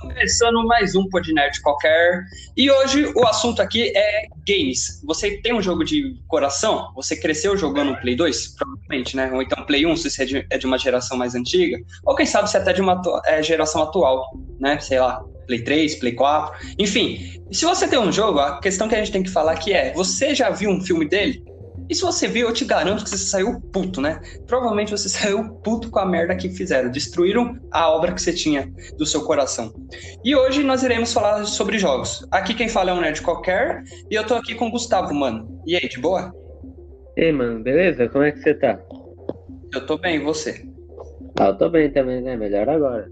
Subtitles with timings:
[0.00, 2.24] Começando mais um Podnerd qualquer.
[2.56, 5.00] E hoje o assunto aqui é games.
[5.04, 6.92] Você tem um jogo de coração?
[6.94, 8.54] Você cresceu jogando Play 2?
[8.56, 9.30] Provavelmente, né?
[9.32, 11.78] Ou então Play 1, se você é de, é de uma geração mais antiga.
[12.04, 14.78] Ou quem sabe se é até de uma é, geração atual, né?
[14.80, 16.74] Sei lá, Play 3, Play 4.
[16.78, 19.72] Enfim, se você tem um jogo, a questão que a gente tem que falar aqui
[19.72, 21.44] é: você já viu um filme dele?
[21.88, 24.20] E se você viu, eu te garanto que você saiu puto, né?
[24.46, 26.90] Provavelmente você saiu puto com a merda que fizeram.
[26.90, 29.72] Destruíram a obra que você tinha do seu coração.
[30.24, 32.26] E hoje nós iremos falar sobre jogos.
[32.30, 33.82] Aqui quem fala é um nerd qualquer.
[34.10, 35.62] E eu tô aqui com o Gustavo, mano.
[35.66, 36.32] E aí, de boa?
[37.16, 38.08] Ei, mano, beleza?
[38.08, 38.78] Como é que você tá?
[39.72, 40.64] Eu tô bem, e você?
[41.38, 42.36] Ah, eu tô bem também, né?
[42.36, 43.08] Melhor agora.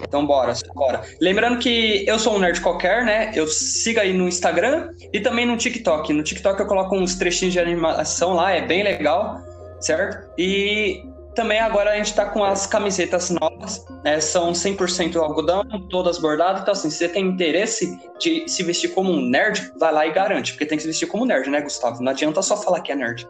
[0.00, 1.02] Então bora, bora.
[1.20, 3.32] Lembrando que eu sou um nerd qualquer, né?
[3.34, 6.12] Eu siga aí no Instagram e também no TikTok.
[6.12, 9.38] No TikTok eu coloco uns trechinhos de animação lá, é bem legal,
[9.80, 10.28] certo?
[10.38, 11.02] E
[11.36, 14.20] também agora a gente tá com as camisetas novas, né?
[14.20, 16.62] São 100% algodão, todas bordadas.
[16.62, 20.12] Então, assim, se você tem interesse de se vestir como um nerd, vai lá e
[20.12, 20.52] garante.
[20.52, 22.02] Porque tem que se vestir como nerd, né, Gustavo?
[22.02, 23.28] Não adianta só falar que é nerd.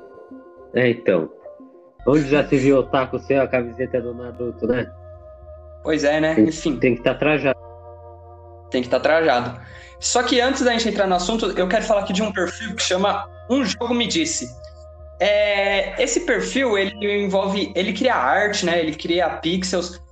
[0.74, 1.28] É, então.
[2.06, 4.88] Onde já se viu o taco seu, a camiseta do Naruto, né?
[5.86, 6.34] Pois é, né?
[6.34, 6.76] Tem, Enfim.
[6.78, 7.58] Tem que estar tá trajado.
[8.72, 9.60] Tem que estar tá trajado.
[10.00, 12.74] Só que antes da gente entrar no assunto, eu quero falar aqui de um perfil
[12.74, 14.48] que chama Um Jogo Me Disse.
[15.20, 18.80] É, esse perfil, ele envolve, ele cria arte, né?
[18.80, 20.02] Ele cria pixels.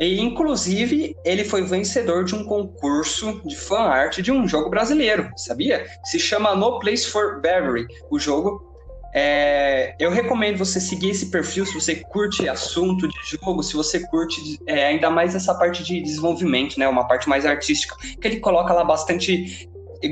[0.00, 5.30] E, inclusive, ele foi vencedor de um concurso de fan art de um jogo brasileiro,
[5.36, 5.86] sabia?
[6.06, 8.68] Se chama No Place for Beverly, o jogo.
[9.12, 14.06] É, eu recomendo você seguir esse perfil se você curte assunto de jogo, se você
[14.06, 16.88] curte é, ainda mais essa parte de desenvolvimento, né?
[16.88, 19.68] Uma parte mais artística, que ele coloca lá bastante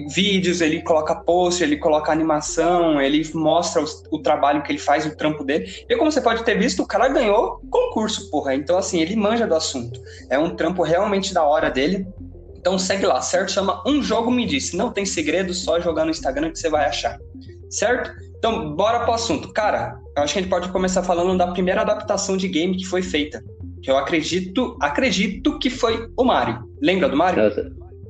[0.08, 5.16] vídeos, ele coloca post, ele coloca animação, ele mostra o, trabalho que ele faz, o
[5.16, 5.84] trampo dele.
[5.88, 8.54] E como você pode ter visto, o cara ganhou concurso, porra.
[8.54, 10.00] Então, assim, ele manja do assunto.
[10.28, 12.06] É um trampo realmente da hora dele.
[12.68, 13.50] Então segue lá, certo?
[13.50, 14.76] Chama Um Jogo Me Disse.
[14.76, 17.18] Não tem segredo, só jogar no Instagram que você vai achar.
[17.70, 18.10] Certo?
[18.36, 19.50] Então, bora pro assunto.
[19.54, 22.84] Cara, eu acho que a gente pode começar falando da primeira adaptação de game que
[22.84, 23.42] foi feita.
[23.82, 26.62] Que eu acredito, acredito que foi o Mario.
[26.82, 27.42] Lembra do Mario?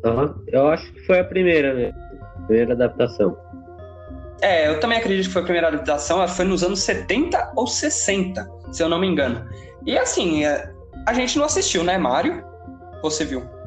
[0.04, 0.34] Uhum.
[0.48, 1.92] Eu acho que foi a primeira, né?
[2.48, 3.36] Primeira adaptação.
[4.42, 6.18] É, eu também acredito que foi a primeira adaptação.
[6.18, 9.48] Ela foi nos anos 70 ou 60, se eu não me engano.
[9.86, 10.68] E assim, é,
[11.06, 12.42] a gente não assistiu, né, Mario?
[13.02, 13.57] Você viu?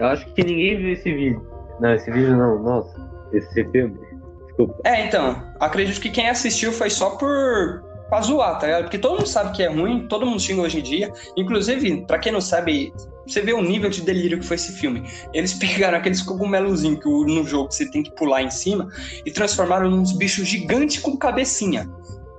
[0.00, 1.46] Acho que ninguém viu esse vídeo.
[1.80, 3.98] Não, esse vídeo não, nossa, esse filme.
[4.46, 4.80] Desculpa.
[4.84, 8.82] É, então, acredito que quem assistiu foi só por pra zoar, tá ligado?
[8.84, 11.12] Porque todo mundo sabe que é ruim, todo mundo xinga hoje em dia.
[11.36, 12.92] Inclusive, para quem não sabe,
[13.26, 15.02] você vê o nível de delírio que foi esse filme.
[15.32, 18.88] Eles pegaram aqueles cogumelozinhos que no jogo você tem que pular em cima
[19.24, 21.88] e transformaram num bichos gigantes com cabecinha.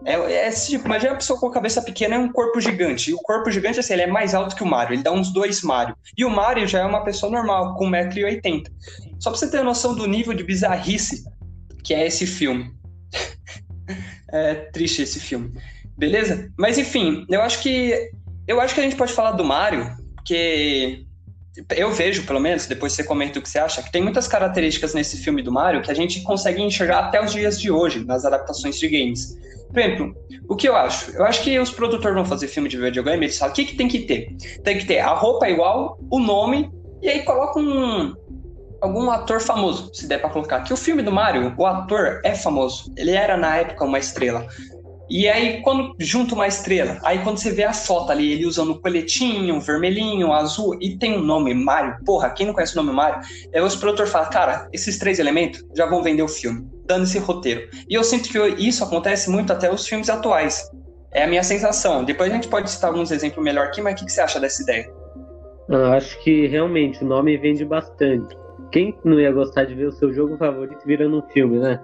[0.05, 3.09] É, é tipo, imagina a pessoa com a cabeça pequena e um corpo gigante.
[3.09, 5.33] E o corpo gigante, assim, ele é mais alto que o Mario, ele dá uns
[5.33, 5.95] dois Mario.
[6.15, 8.67] E o Mario já é uma pessoa normal, com 1,80m.
[9.19, 11.25] Só pra você ter noção do nível de bizarrice
[11.83, 12.71] que é esse filme.
[14.31, 15.53] é triste esse filme.
[15.97, 16.51] Beleza?
[16.57, 18.11] Mas enfim, eu acho que
[18.47, 21.05] eu acho que a gente pode falar do Mario, porque
[21.75, 24.93] eu vejo, pelo menos, depois você comenta o que você acha, que tem muitas características
[24.93, 28.25] nesse filme do Mario que a gente consegue enxergar até os dias de hoje, nas
[28.25, 29.37] adaptações de games.
[29.71, 30.15] Por exemplo,
[30.47, 31.11] o que eu acho?
[31.11, 33.75] Eu acho que os produtores vão fazer filme de videogame, eles falam, o que, que
[33.75, 34.35] tem que ter?
[34.63, 36.71] Tem que ter a roupa igual, o nome,
[37.01, 38.13] e aí coloca um,
[38.81, 40.61] algum ator famoso, se der para colocar.
[40.61, 42.91] Que o filme do Mario, o ator é famoso.
[42.95, 44.47] Ele era na época uma estrela.
[45.07, 48.71] E aí, quando junta uma estrela, aí quando você vê a foto ali, ele usando
[48.71, 52.81] o coletinho, vermelhinho, azul, e tem o um nome Mario, porra, quem não conhece o
[52.81, 53.21] nome Mario,
[53.53, 57.19] aí os produtores falam, cara, esses três elementos já vão vender o filme, dando esse
[57.19, 57.67] roteiro.
[57.89, 60.69] E eu sinto que isso acontece muito até os filmes atuais.
[61.11, 62.03] É a minha sensação.
[62.03, 64.39] Depois a gente pode citar alguns exemplos melhor aqui, mas o que, que você acha
[64.39, 64.91] dessa ideia?
[65.69, 68.35] Eu acho que realmente o nome vende bastante.
[68.71, 71.79] Quem não ia gostar de ver o seu jogo favorito virando um filme, né?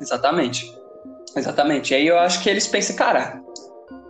[0.00, 0.72] Exatamente.
[1.36, 1.92] Exatamente.
[1.92, 3.40] E aí eu acho que eles pensam, cara,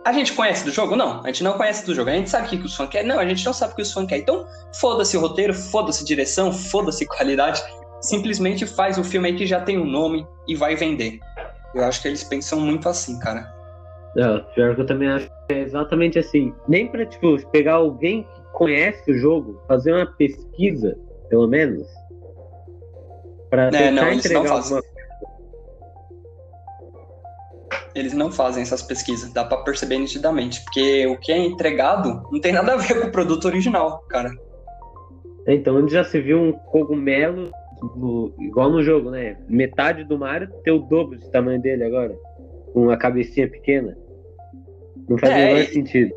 [0.05, 0.95] a gente conhece do jogo?
[0.95, 2.09] Não, a gente não conhece do jogo.
[2.09, 3.07] A gente sabe o que, os fãs querem?
[3.07, 4.23] Não, a gente não sabe o que os fãs querem.
[4.23, 7.61] Então, foda-se o roteiro, foda-se direção, foda-se qualidade.
[8.01, 11.19] Simplesmente faz o filme aí que já tem um nome e vai vender.
[11.73, 13.51] Eu acho que eles pensam muito assim, cara.
[14.17, 16.53] É, pior que eu também acho que é exatamente assim.
[16.67, 20.97] Nem pra, tipo, pegar alguém que conhece o jogo, fazer uma pesquisa
[21.31, 21.87] pelo menos.
[23.49, 24.83] Pra é, tentar não, entregar não alguma
[27.95, 32.39] Eles não fazem essas pesquisas, dá para perceber nitidamente, porque o que é entregado não
[32.39, 34.29] tem nada a ver com o produto original, cara.
[35.47, 37.49] Então, onde já se viu um cogumelo
[37.81, 39.37] no, igual no jogo, né?
[39.47, 42.15] Metade do Mario tem o dobro de tamanho dele agora,
[42.73, 43.97] com a cabecinha pequena.
[45.09, 46.13] Não faz é, menor sentido.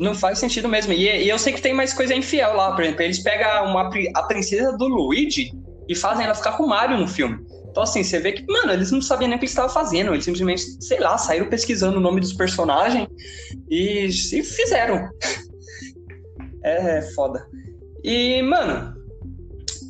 [0.00, 0.92] Não faz sentido mesmo.
[0.92, 3.02] E, e, eu sei que tem mais coisa infiel lá, por exemplo.
[3.02, 5.52] Eles pegam uma, a princesa do Luigi
[5.88, 7.38] e fazem ela ficar com o Mario no filme.
[7.70, 10.12] Então, assim, você vê que, mano, eles não sabiam nem o que eles estavam fazendo.
[10.12, 13.08] Eles simplesmente, sei lá, saíram pesquisando o nome dos personagens
[13.70, 15.08] e, e fizeram.
[16.64, 17.46] é, é foda.
[18.02, 18.97] E, mano,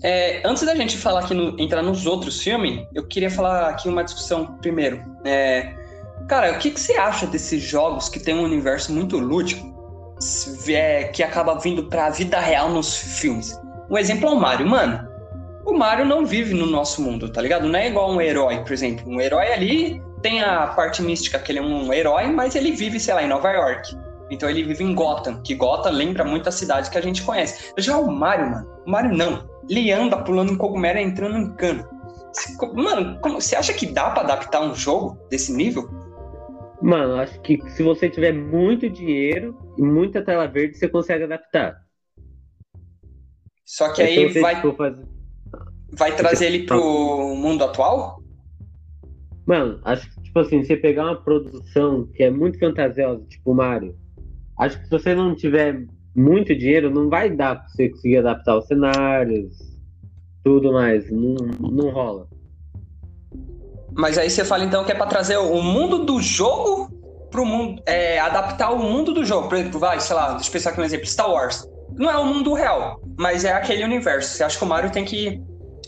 [0.02, 3.88] é, antes da gente falar aqui, no, entrar nos outros filmes, eu queria falar aqui
[3.88, 5.02] uma discussão primeiro.
[5.24, 5.74] É,
[6.28, 9.76] cara, o que, que você acha desses jogos que tem um universo muito lúdico,
[10.68, 13.58] é, que acaba vindo pra vida real nos filmes?
[13.90, 14.66] Um exemplo é o Mario.
[14.66, 15.08] Mano,
[15.64, 17.68] o Mario não vive no nosso mundo, tá ligado?
[17.68, 19.10] Não é igual um herói, por exemplo.
[19.10, 23.00] Um herói ali tem a parte mística que ele é um herói, mas ele vive,
[23.00, 23.96] sei lá, em Nova York.
[24.30, 27.72] Então ele vive em Gotham, que Gotham lembra muito a cidade que a gente conhece.
[27.78, 29.48] Já o Mario, mano, o Mario não.
[29.68, 31.86] Ele anda pulando em cogumelo e entrando em cano.
[32.74, 35.88] Mano, como, você acha que dá para adaptar um jogo desse nível?
[36.80, 41.82] Mano, acho que se você tiver muito dinheiro e muita tela verde, você consegue adaptar.
[43.64, 45.06] Só que aí vai, fazer...
[45.92, 48.22] vai trazer ele pro mundo atual?
[49.46, 53.96] Mano, acho que, tipo assim, você pegar uma produção que é muito fantasiosa, tipo Mario,
[54.58, 55.86] acho que se você não tiver
[56.18, 59.54] muito dinheiro, não vai dar pra você conseguir adaptar os cenários,
[60.42, 61.10] tudo mais.
[61.10, 62.26] Não, não rola.
[63.92, 66.90] Mas aí você fala então que é para trazer o mundo do jogo
[67.30, 67.82] pro mundo.
[67.86, 69.48] É, adaptar o mundo do jogo.
[69.48, 71.68] Por exemplo, vai, sei lá, deixa eu pensar aqui um exemplo: Star Wars.
[71.96, 74.36] Não é o mundo real, mas é aquele universo.
[74.36, 75.40] Você acha que o Mario tem que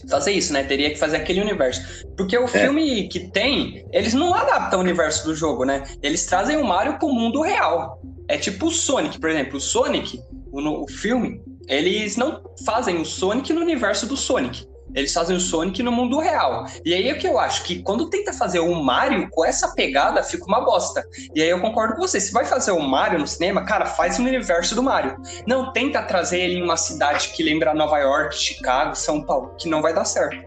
[0.08, 0.64] fazer isso, né?
[0.64, 2.06] Teria que fazer aquele universo.
[2.16, 2.48] Porque o é.
[2.48, 5.84] filme que tem, eles não adaptam o universo do jogo, né?
[6.02, 8.00] Eles trazem o Mario pro mundo real.
[8.28, 9.56] É tipo o Sonic, por exemplo.
[9.56, 10.20] O Sonic,
[10.52, 14.66] o, o filme, eles não fazem o Sonic no universo do Sonic.
[14.94, 16.64] Eles fazem o Sonic no mundo real.
[16.84, 20.22] E aí é que eu acho que quando tenta fazer o Mario com essa pegada,
[20.22, 21.04] fica uma bosta.
[21.34, 22.20] E aí eu concordo com você.
[22.20, 25.16] Se vai fazer o Mario no cinema, cara, faz no universo do Mario.
[25.46, 29.68] Não tenta trazer ele em uma cidade que lembra Nova York, Chicago, São Paulo, que
[29.68, 30.38] não vai dar certo.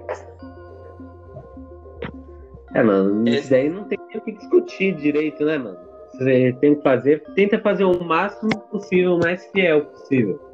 [2.74, 5.78] É, mano, isso daí não tem o que discutir direito, né, mano?
[6.14, 10.53] Você tem que fazer, tenta fazer o máximo possível, o mais fiel possível.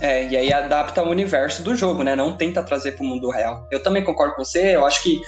[0.00, 2.14] É, e aí adapta o universo do jogo, né?
[2.14, 3.66] Não tenta trazer para o mundo real.
[3.70, 5.20] Eu também concordo com você, eu acho que.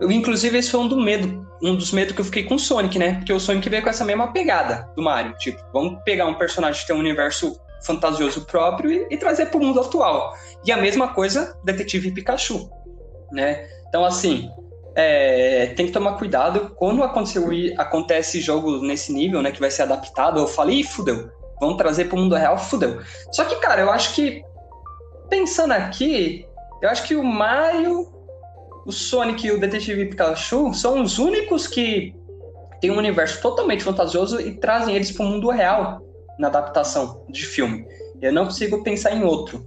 [0.00, 2.58] Eu, inclusive, esse foi um, do medo, um dos medos que eu fiquei com o
[2.58, 3.14] Sonic, né?
[3.14, 5.36] Porque o Sonic veio com essa mesma pegada do Mario.
[5.38, 9.58] Tipo, vamos pegar um personagem que tem um universo fantasioso próprio e, e trazer para
[9.58, 10.32] o mundo atual.
[10.64, 12.70] E a mesma coisa, Detetive Pikachu,
[13.32, 13.68] né?
[13.88, 14.48] Então, assim,
[14.94, 20.40] é, tem que tomar cuidado quando acontece jogo nesse nível, né, que vai ser adaptado.
[20.40, 21.30] Eu falei, fudeu,
[21.60, 23.00] vamos trazer para o mundo real, fudeu.
[23.32, 24.42] Só que, cara, eu acho que
[25.28, 26.46] pensando aqui,
[26.80, 28.08] eu acho que o Mario,
[28.86, 32.14] o Sonic e o Detetive Pikachu são os únicos que
[32.80, 36.00] têm um universo totalmente fantasioso e trazem eles para o mundo real
[36.38, 37.84] na adaptação de filme.
[38.20, 39.66] Eu não consigo pensar em outro.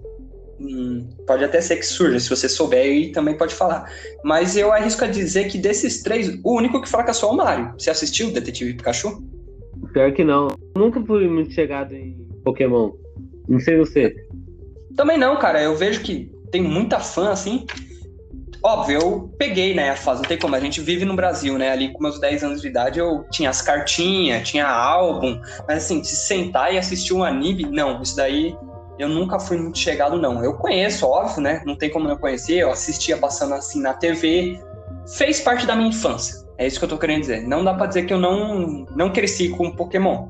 [0.59, 3.91] Hum, pode até ser que surja, se você souber aí também pode falar.
[4.23, 7.73] Mas eu arrisco a dizer que desses três, o único que fracassou é o Mario.
[7.77, 9.23] Você assistiu o Detetive Pikachu?
[9.93, 10.47] Pior que não.
[10.75, 12.91] Nunca fui muito chegado em Pokémon.
[13.47, 14.15] Não sei você.
[14.95, 15.61] Também não, cara.
[15.61, 17.65] Eu vejo que tem muita fã, assim.
[18.63, 21.71] Óbvio, eu peguei, né, a fase, não tem como, a gente vive no Brasil, né,
[21.71, 25.99] ali com meus 10 anos de idade eu tinha as cartinhas, tinha álbum, mas assim,
[25.99, 28.55] de sentar e assistir um anime, não, isso daí
[29.01, 30.43] eu nunca fui muito chegado, não.
[30.43, 31.63] Eu conheço, óbvio, né?
[31.65, 32.57] Não tem como não conhecer.
[32.57, 34.59] Eu assistia passando assim na TV.
[35.07, 36.45] Fez parte da minha infância.
[36.57, 37.41] É isso que eu tô querendo dizer.
[37.47, 40.29] Não dá pra dizer que eu não, não cresci com Pokémon.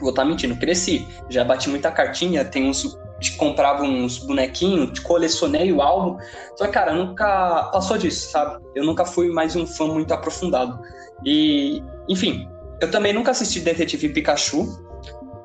[0.00, 1.06] Vou estar tá mentindo, cresci.
[1.28, 2.98] Já bati muita cartinha, tem uns.
[3.36, 6.18] Comprava uns bonequinhos, colecionei o álbum.
[6.56, 8.62] Só cara, nunca passou disso, sabe?
[8.76, 10.78] Eu nunca fui mais um fã muito aprofundado.
[11.24, 12.48] E, enfim,
[12.80, 14.68] eu também nunca assisti Detetive Pikachu.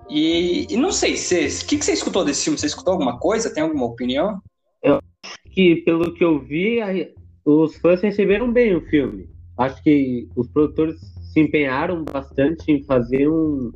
[0.07, 2.59] E, e não sei, o que, que você escutou desse filme?
[2.59, 3.51] Você escutou alguma coisa?
[3.51, 4.39] Tem alguma opinião?
[4.83, 4.99] Eu
[5.53, 6.81] que, pelo que eu vi,
[7.45, 9.29] os fãs receberam bem o filme.
[9.57, 10.95] Acho que os produtores
[11.31, 13.71] se empenharam bastante em fazer um.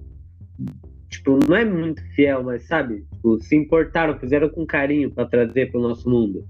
[1.09, 3.05] Tipo, não é muito fiel, mas sabe?
[3.13, 6.47] Tipo, se importaram, fizeram com carinho para trazer para o nosso mundo.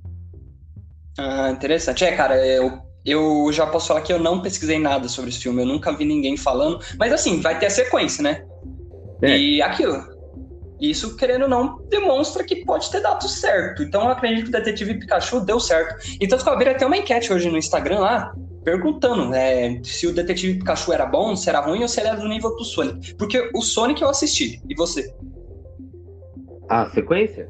[1.18, 2.04] Ah, interessante.
[2.04, 5.62] É, cara, eu, eu já posso falar que eu não pesquisei nada sobre esse filme,
[5.62, 6.80] eu nunca vi ninguém falando.
[6.98, 8.46] Mas assim, vai ter a sequência, né?
[9.22, 9.38] É.
[9.38, 10.17] E aquilo.
[10.80, 13.82] Isso, querendo ou não, demonstra que pode ter dado certo.
[13.82, 15.96] Então eu acredito que o Detetive Pikachu deu certo.
[16.22, 20.60] Então eu abri até uma enquete hoje no Instagram lá, perguntando é, se o Detetive
[20.60, 23.16] Pikachu era bom, se era ruim ou se ele era do nível do Sonic.
[23.16, 24.62] Porque o Sonic eu assisti.
[24.70, 25.14] E você?
[26.70, 27.50] A sequência?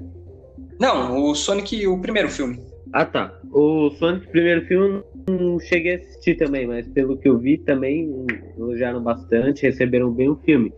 [0.80, 2.62] Não, o Sonic, o primeiro filme.
[2.94, 3.34] Ah, tá.
[3.52, 8.26] O Sonic, primeiro filme, não cheguei a assistir também, mas pelo que eu vi também,
[8.58, 10.72] elogiaram bastante, receberam bem o filme.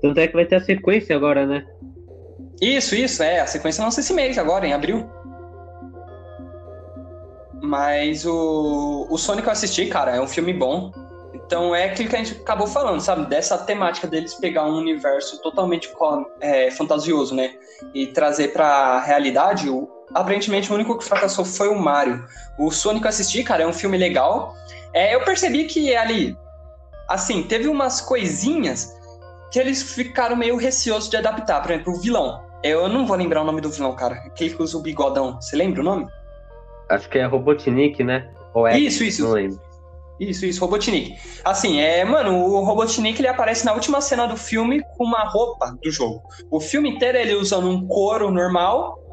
[0.00, 1.66] Tanto é que vai ter a sequência agora, né?
[2.60, 3.40] Isso, isso, é.
[3.40, 5.08] A sequência lança esse mês agora, em abril.
[7.62, 10.92] Mas o, o Sonic eu assisti, cara, é um filme bom.
[11.34, 13.26] Então é aquilo que a gente acabou falando, sabe?
[13.26, 15.90] Dessa temática deles pegar um universo totalmente
[16.40, 17.54] é, fantasioso, né?
[17.92, 19.68] E trazer pra realidade.
[19.68, 22.24] O, aparentemente o único que fracassou foi o Mario.
[22.58, 24.54] O Sonic eu assisti, cara, é um filme legal.
[24.92, 26.36] É, eu percebi que ali,
[27.08, 28.94] assim, teve umas coisinhas
[29.54, 31.62] que eles ficaram meio receosos de adaptar.
[31.62, 32.44] Por exemplo, o vilão.
[32.60, 34.16] Eu não vou lembrar o nome do vilão, cara.
[34.16, 35.40] Aquele que usa o bigodão.
[35.40, 36.08] Você lembra o nome?
[36.88, 38.28] Acho que é Robotnik, né?
[38.52, 38.76] Ou é?
[38.76, 39.22] Isso, isso.
[39.22, 39.60] Não lembro.
[40.18, 41.16] Isso, isso, Robotnik.
[41.44, 45.78] Assim, é, mano, o Robotnik ele aparece na última cena do filme com uma roupa
[45.80, 46.24] do jogo.
[46.50, 49.03] O filme inteiro ele usando um couro normal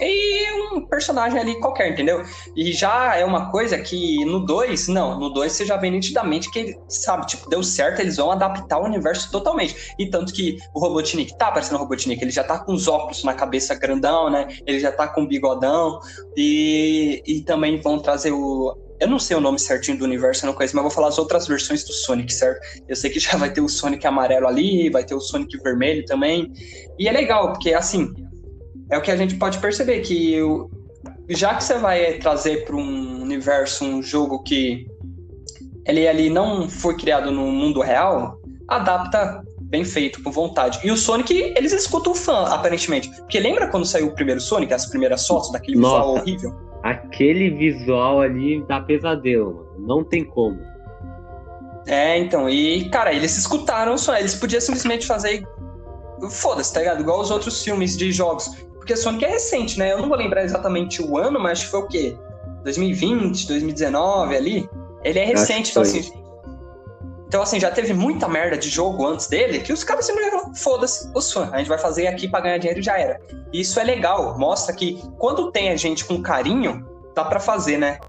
[0.00, 2.22] e um personagem ali qualquer, entendeu?
[2.56, 6.50] E já é uma coisa que no 2, não, no 2 você já vê nitidamente
[6.50, 9.94] que ele, sabe, tipo, deu certo, eles vão adaptar o universo totalmente.
[9.98, 13.24] E tanto que o Robotnik tá aparecendo o Robotnik, ele já tá com os óculos
[13.24, 14.48] na cabeça grandão, né?
[14.66, 16.00] Ele já tá com bigodão
[16.36, 20.48] e, e também vão trazer o eu não sei o nome certinho do universo, eu
[20.48, 22.60] não conheço, mas vou falar as outras versões do Sonic, certo?
[22.86, 26.04] Eu sei que já vai ter o Sonic amarelo ali, vai ter o Sonic vermelho
[26.04, 26.52] também.
[26.98, 28.12] E é legal, porque assim,
[28.90, 30.36] é o que a gente pode perceber, que
[31.28, 34.86] já que você vai trazer para um universo um jogo que
[35.86, 40.80] ele ali não foi criado no mundo real, adapta bem feito, com vontade.
[40.82, 43.08] E o Sonic, eles escutam o fã, aparentemente.
[43.20, 45.96] Porque lembra quando saiu o primeiro Sonic, as primeiras fotos daquele Nossa.
[45.96, 46.70] visual horrível?
[46.82, 49.86] aquele visual ali dá pesadelo, mano.
[49.86, 50.58] Não tem como.
[51.86, 55.46] É, então, e, cara, eles escutaram só, eles podiam simplesmente fazer.
[56.30, 57.00] Foda-se, tá ligado?
[57.00, 58.50] Igual os outros filmes de jogos.
[58.80, 59.92] Porque Sonic é recente, né?
[59.92, 62.16] Eu não vou lembrar exatamente o ano, mas acho que foi o quê?
[62.64, 64.68] 2020, 2019 ali.
[65.04, 66.10] Ele é recente, então assim.
[67.28, 70.54] Então, assim, já teve muita merda de jogo antes dele que os caras simplesmente falaram:
[70.54, 73.20] foda-se, os fãs, a gente vai fazer aqui pra ganhar dinheiro e já era.
[73.52, 76.84] E isso é legal, mostra que quando tem a gente com carinho,
[77.14, 78.00] dá pra fazer, né?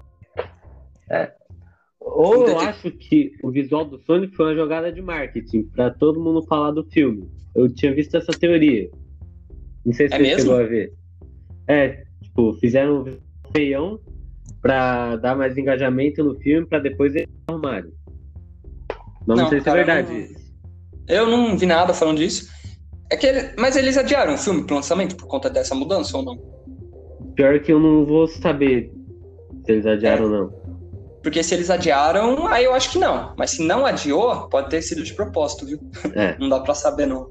[1.10, 1.30] É.
[2.00, 6.18] Ou eu acho que o visual do Sonic foi uma jogada de marketing para todo
[6.18, 7.30] mundo falar do filme.
[7.54, 8.90] Eu tinha visto essa teoria.
[9.84, 10.40] Não sei se é você mesmo?
[10.40, 10.92] chegou a ver.
[11.68, 13.18] É, tipo, fizeram um
[13.54, 14.00] feião
[14.60, 17.92] pra dar mais engajamento no filme para depois eles arrumarem.
[19.26, 20.42] Não, não sei se é verdade isso.
[21.08, 22.48] Eu não vi nada falando disso.
[23.10, 23.50] É que ele...
[23.58, 26.36] Mas eles adiaram o filme pro lançamento por conta dessa mudança ou não?
[27.34, 28.92] Pior que eu não vou saber
[29.64, 30.26] se eles adiaram é.
[30.26, 30.62] ou não.
[31.22, 33.34] Porque se eles adiaram, aí eu acho que não.
[33.36, 35.78] Mas se não adiou, pode ter sido de propósito, viu?
[36.14, 36.36] É.
[36.40, 37.30] não dá pra saber, não.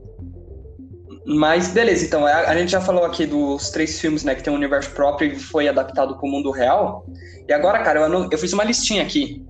[1.26, 4.52] Mas beleza, então, a, a, gente já falou aqui dos três filmes, né, que tem
[4.52, 7.06] um universo próprio e foi adaptado pro mundo real.
[7.48, 9.46] E agora, cara, eu, eu fiz uma listinha aqui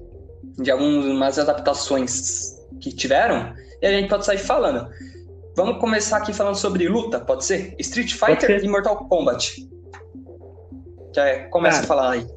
[0.59, 4.89] de algumas adaptações que tiveram, e a gente pode sair falando.
[5.55, 7.75] Vamos começar aqui falando sobre luta, pode ser?
[7.79, 8.63] Street Fighter ser.
[8.63, 9.67] e Mortal Kombat.
[11.13, 12.27] Já é, começa Cara, a falar aí.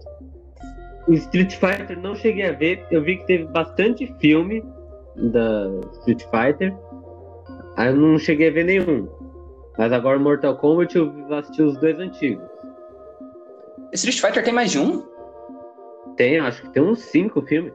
[1.09, 4.65] Street Fighter não cheguei a ver, eu vi que teve bastante filme
[5.17, 5.69] da
[6.01, 6.75] Street Fighter.
[7.77, 9.09] Aí eu não cheguei a ver nenhum.
[9.77, 12.45] Mas agora Mortal Kombat eu assisti os dois antigos.
[13.93, 15.05] Street Fighter tem mais de um?
[16.17, 17.73] Tem, acho que tem uns cinco filmes.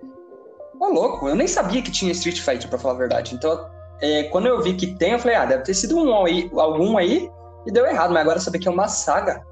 [0.80, 3.36] Ô, louco, eu nem sabia que tinha Street Fighter, pra falar a verdade.
[3.36, 3.70] Então,
[4.02, 6.98] é, quando eu vi que tem, eu falei, ah, deve ter sido um aí, algum
[6.98, 7.30] aí
[7.66, 9.46] e deu errado, mas agora saber que é uma saga.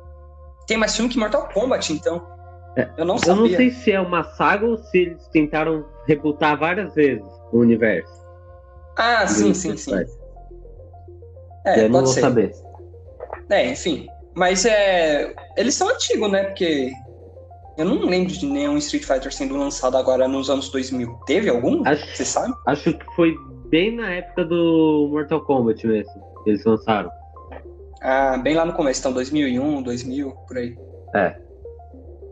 [0.66, 2.26] Tem mais filme que Mortal Kombat, então.
[2.78, 3.34] É, eu não sabia.
[3.34, 7.60] Eu não sei se é uma saga ou se eles tentaram rebutar várias vezes o
[7.60, 8.26] universo.
[8.96, 10.06] Ah, sim, sim, sim.
[11.68, 12.22] É, eu não vou ser.
[12.22, 12.54] saber.
[13.50, 14.08] É, enfim.
[14.36, 15.34] Mas é.
[15.56, 16.44] Eles são antigos, né?
[16.44, 16.92] Porque
[17.78, 21.14] eu não lembro de nenhum Street Fighter sendo lançado agora nos anos 2000.
[21.26, 21.88] Teve algum?
[21.88, 22.54] Acho, Você sabe?
[22.66, 23.36] Acho que foi
[23.70, 26.12] bem na época do Mortal Kombat mesmo.
[26.44, 27.10] Que eles lançaram.
[28.02, 30.78] Ah, bem lá no começo, então 2001, 2000, por aí.
[31.16, 31.36] É.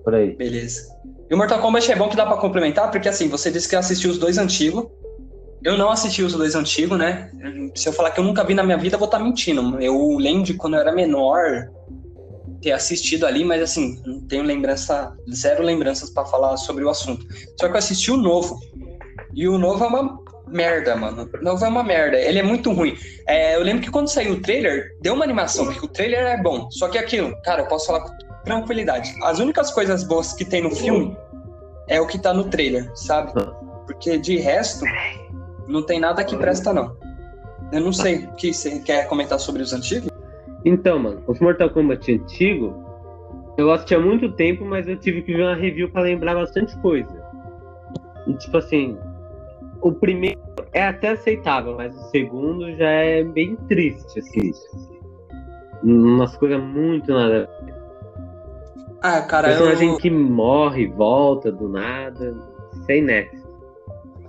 [0.03, 0.35] Por aí.
[0.35, 0.95] Beleza.
[1.29, 3.75] E o Mortal Kombat é bom que dá para complementar, porque assim, você disse que
[3.75, 4.85] assistiu os dois antigos.
[5.65, 7.31] Eu não assisti os dois antigos, né?
[7.73, 9.81] Se eu falar que eu nunca vi na minha vida, eu vou estar tá mentindo.
[9.81, 11.71] Eu lembro de quando eu era menor,
[12.61, 17.25] ter assistido ali, mas assim, não tenho lembrança, zero lembranças para falar sobre o assunto.
[17.59, 18.59] Só que eu assisti o novo.
[19.33, 21.27] E o novo é uma merda, mano.
[21.33, 22.15] O novo é uma merda.
[22.15, 22.95] Ele é muito ruim.
[23.27, 26.39] É, eu lembro que quando saiu o trailer, deu uma animação, porque o trailer é
[26.39, 26.69] bom.
[26.69, 29.15] Só que aquilo, cara, eu posso falar com tranquilidade.
[29.23, 31.17] As únicas coisas boas que tem no filme
[31.87, 33.33] é o que tá no trailer, sabe?
[33.87, 34.85] Porque de resto,
[35.67, 36.95] não tem nada que presta, não.
[37.71, 40.09] Eu não sei o que você quer comentar sobre os antigos.
[40.63, 42.73] Então, mano, os Mortal Kombat antigo,
[43.57, 46.77] eu assisti há muito tempo, mas eu tive que ver uma review para lembrar bastante
[46.79, 47.23] coisa.
[48.27, 48.97] E tipo assim,
[49.81, 50.39] o primeiro
[50.73, 54.51] é até aceitável, mas o segundo já é bem triste, assim.
[55.83, 57.49] Umas coisas muito nada.
[59.01, 59.97] Ah, cara, Personagem eu...
[59.97, 62.35] que morre, volta do nada,
[62.85, 63.44] sem nexo.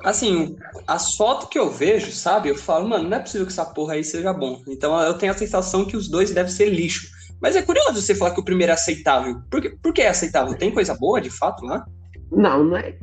[0.05, 2.49] Assim, as fotos que eu vejo, sabe?
[2.49, 4.63] Eu falo, mano, não é possível que essa porra aí seja bom.
[4.69, 7.09] Então eu tenho a sensação que os dois devem ser lixo.
[7.41, 9.41] Mas é curioso você falar que o primeiro é aceitável.
[9.51, 10.57] Por que, por que é aceitável?
[10.57, 11.85] Tem coisa boa, de fato, lá?
[12.31, 12.97] Não, não é,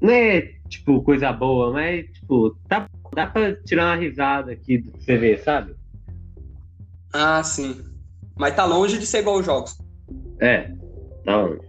[0.00, 4.92] não é tipo coisa boa, mas tipo, tá, dá pra tirar uma risada aqui do
[4.92, 5.74] que você vê, sabe?
[7.12, 7.82] Ah, sim.
[8.38, 9.76] Mas tá longe de ser igual os jogos.
[10.40, 10.70] É,
[11.24, 11.60] tá longe.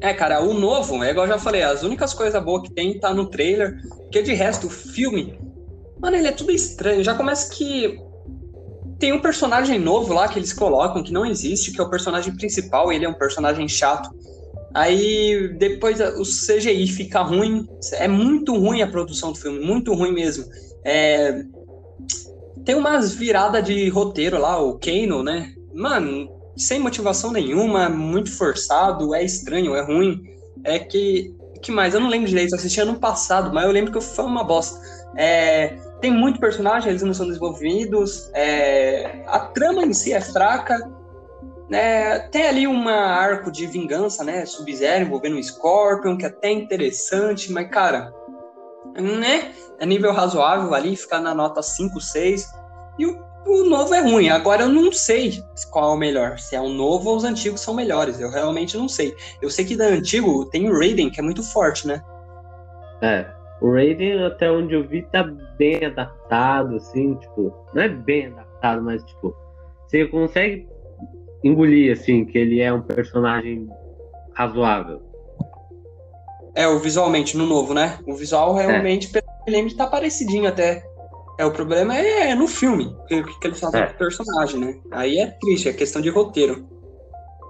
[0.00, 2.98] É, cara, o novo, é igual eu já falei, as únicas coisas boas que tem
[2.98, 5.38] tá no trailer, porque de resto, o filme,
[6.00, 7.04] mano, ele é tudo estranho.
[7.04, 8.00] Já começa que
[8.98, 12.34] tem um personagem novo lá que eles colocam, que não existe, que é o personagem
[12.34, 14.10] principal, ele é um personagem chato.
[14.72, 20.12] Aí depois o CGI fica ruim, é muito ruim a produção do filme, muito ruim
[20.12, 20.44] mesmo.
[20.84, 21.42] É...
[22.64, 25.52] Tem umas viradas de roteiro lá, o Kano, né?
[25.74, 30.22] Mano, sem motivação nenhuma, muito forçado, é estranho, é ruim.
[30.64, 31.34] É que.
[31.62, 31.94] que mais?
[31.94, 34.78] Eu não lembro direito, eu assisti ano passado, mas eu lembro que foi uma bosta.
[35.16, 38.30] É, tem muito personagem, eles não são desenvolvidos.
[38.34, 40.90] É, a trama em si é fraca.
[41.72, 44.44] É, tem ali uma arco de vingança, né?
[44.44, 48.12] Sub-Zero envolvendo o Scorpion, que é até interessante, mas, cara,
[48.96, 49.52] né?
[49.78, 52.52] É nível razoável ali, ficar na nota 5, 6.
[52.98, 54.28] E o o novo é ruim.
[54.28, 56.38] Agora eu não sei qual é o melhor.
[56.38, 58.20] Se é o novo ou os antigos são melhores.
[58.20, 59.14] Eu realmente não sei.
[59.40, 62.02] Eu sei que da antigo tem o Raiden, que é muito forte, né?
[63.02, 63.26] É.
[63.60, 65.22] O Raiden, até onde eu vi, tá
[65.58, 67.54] bem adaptado, assim, tipo.
[67.74, 69.34] Não é bem adaptado, mas, tipo.
[69.86, 70.68] Você consegue
[71.42, 73.68] engolir, assim, que ele é um personagem
[74.34, 75.02] razoável.
[76.54, 77.98] É, o visualmente no novo, né?
[78.06, 79.20] O visual realmente, é.
[79.20, 80.84] pelo que lembro, tá parecidinho até.
[81.40, 83.86] É, o problema é, é no filme, o que, eles fazem é.
[83.86, 84.78] com o personagem, né?
[84.90, 86.68] Aí é triste, é questão de roteiro.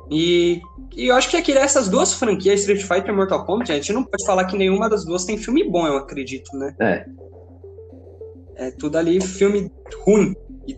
[0.09, 0.63] E,
[0.95, 3.93] e eu acho que aqui essas duas franquias, Street Fighter e Mortal Kombat, a gente
[3.93, 6.73] não pode falar que nenhuma das duas tem filme bom, eu acredito, né?
[6.81, 7.05] É.
[8.55, 9.69] É tudo ali filme
[10.05, 10.37] ruim.
[10.69, 10.77] E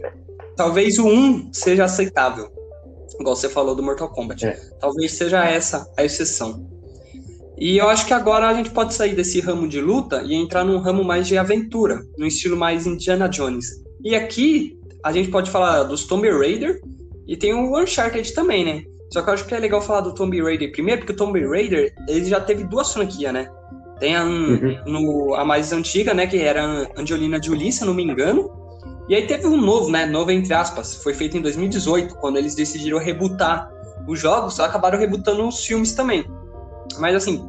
[0.57, 2.51] talvez o 1 seja aceitável.
[3.21, 4.47] Igual você falou do Mortal Kombat.
[4.47, 4.53] É.
[4.81, 6.67] Talvez seja essa a exceção.
[7.63, 10.65] E eu acho que agora a gente pode sair desse ramo de luta e entrar
[10.65, 13.81] num ramo mais de aventura, no estilo mais Indiana Jones.
[14.03, 16.81] E aqui a gente pode falar dos Tomb Raider
[17.25, 18.83] e tem o Uncharted também, né?
[19.13, 21.39] Só que eu acho que é legal falar do Tomb Raider primeiro, porque o Tomb
[21.39, 23.49] Raider ele já teve duas franquias, né?
[24.01, 24.79] Tem a, uhum.
[24.85, 26.27] no, a mais antiga, né?
[26.27, 28.51] Que era Angelina Jolie, se não me engano.
[29.09, 30.05] E aí teve um novo, né?
[30.05, 30.97] Novo entre aspas.
[30.97, 33.71] Foi feito em 2018, quando eles decidiram rebootar
[34.09, 36.25] os jogos, acabaram rebutando os filmes também.
[36.99, 37.49] Mas assim,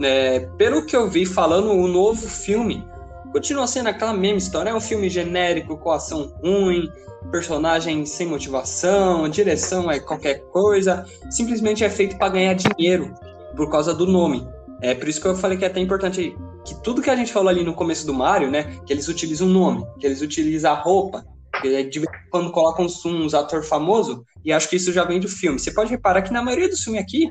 [0.00, 2.84] é, pelo que eu vi falando, o novo filme
[3.32, 4.70] continua sendo aquela mesma história.
[4.70, 6.90] É um filme genérico, com ação ruim,
[7.30, 11.04] personagem sem motivação, direção é qualquer coisa.
[11.30, 13.14] Simplesmente é feito para ganhar dinheiro
[13.56, 14.46] por causa do nome.
[14.80, 17.32] É por isso que eu falei que é até importante que tudo que a gente
[17.32, 18.78] falou ali no começo do Mario, né?
[18.86, 21.24] Que eles utilizam o nome, que eles utilizam a roupa,
[21.60, 25.04] que de vez em quando colocam uns, uns ator famoso, e acho que isso já
[25.04, 25.58] vem do filme.
[25.58, 27.30] Você pode reparar que na maioria dos filmes aqui,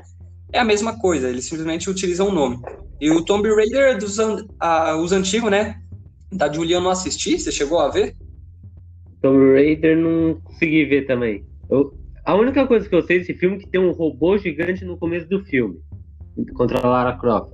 [0.52, 2.58] é a mesma coisa, eles simplesmente utilizam o nome.
[3.00, 4.46] E o Tomb Raider dos an
[5.00, 5.80] os antigos, né?
[6.32, 8.16] Da Julian não assisti, você chegou a ver?
[9.20, 11.44] Tomb Raider não consegui ver também.
[11.68, 11.92] Eu,
[12.24, 14.96] a única coisa que eu sei desse filme é que tem um robô gigante no
[14.96, 15.78] começo do filme
[16.54, 17.52] contra a Lara Croft.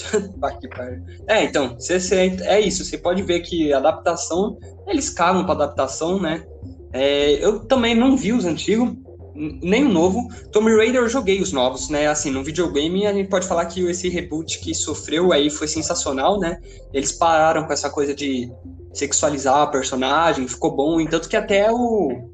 [1.26, 2.84] é, então, cê, cê, é isso.
[2.84, 6.44] Você pode ver que a adaptação, eles cagam para adaptação, né?
[6.92, 8.94] É, eu também não vi os antigos,
[9.34, 10.28] nem o novo.
[10.50, 12.06] Tomb Raider eu joguei os novos, né?
[12.08, 16.38] Assim, no videogame a gente pode falar que esse reboot que sofreu aí foi sensacional,
[16.38, 16.58] né?
[16.92, 18.50] Eles pararam com essa coisa de
[18.92, 22.28] sexualizar a personagem, ficou bom, tanto que até o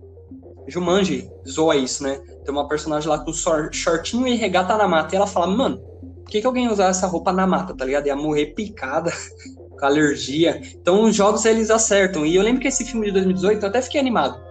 [0.67, 2.19] Jumanji zoa isso, né?
[2.45, 6.31] Tem uma personagem lá com shortinho e regata na mata, e ela fala, mano, por
[6.31, 8.07] que, que alguém usar essa roupa na mata, tá ligado?
[8.07, 9.13] Ia morrer picada,
[9.79, 10.61] com alergia.
[10.81, 12.25] Então os jogos eles acertam.
[12.25, 14.46] E eu lembro que esse filme de 2018 eu até fiquei animado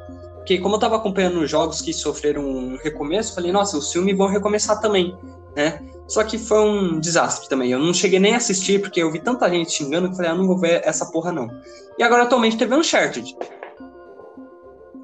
[0.45, 4.15] porque como eu tava acompanhando os jogos que sofreram um recomeço, falei, nossa, os filmes
[4.15, 5.17] vão recomeçar também,
[5.55, 5.81] né?
[6.08, 7.71] Só que foi um desastre também.
[7.71, 10.36] Eu não cheguei nem a assistir, porque eu vi tanta gente xingando que falei, ah,
[10.36, 11.49] não vou ver essa porra não.
[11.97, 13.36] E agora atualmente teve Uncharted.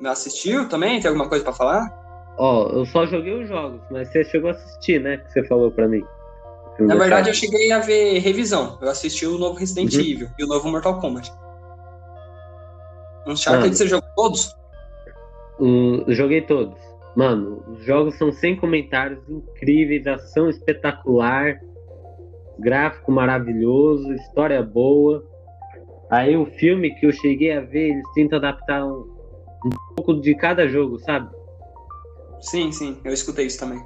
[0.05, 1.01] Assistiu também?
[1.01, 1.91] Tem alguma coisa para falar?
[2.37, 5.17] Ó, oh, eu só joguei os jogos, mas você chegou a assistir, né?
[5.17, 6.03] Que você falou para mim.
[6.79, 8.77] Na verdade, eu cheguei a ver revisão.
[8.79, 10.01] Eu assisti o novo Resident uhum.
[10.01, 11.33] Evil e o novo Mortal Kombat.
[13.25, 13.75] Uncharted, ah.
[13.75, 14.60] você jogou todos?
[16.07, 16.77] Joguei todos.
[17.15, 21.59] Mano, os jogos são sem comentários, incríveis, ação espetacular.
[22.59, 25.23] gráfico maravilhoso, história boa.
[26.09, 29.09] Aí o filme que eu cheguei a ver, eles tentam adaptar um,
[29.65, 31.29] um pouco de cada jogo, sabe?
[32.41, 33.79] Sim, sim, eu escutei isso também.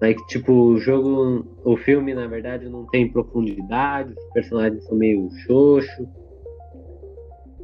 [0.00, 4.96] Aí que, tipo, o jogo, o filme, na verdade, não tem profundidade, os personagens são
[4.96, 6.08] meio xoxo.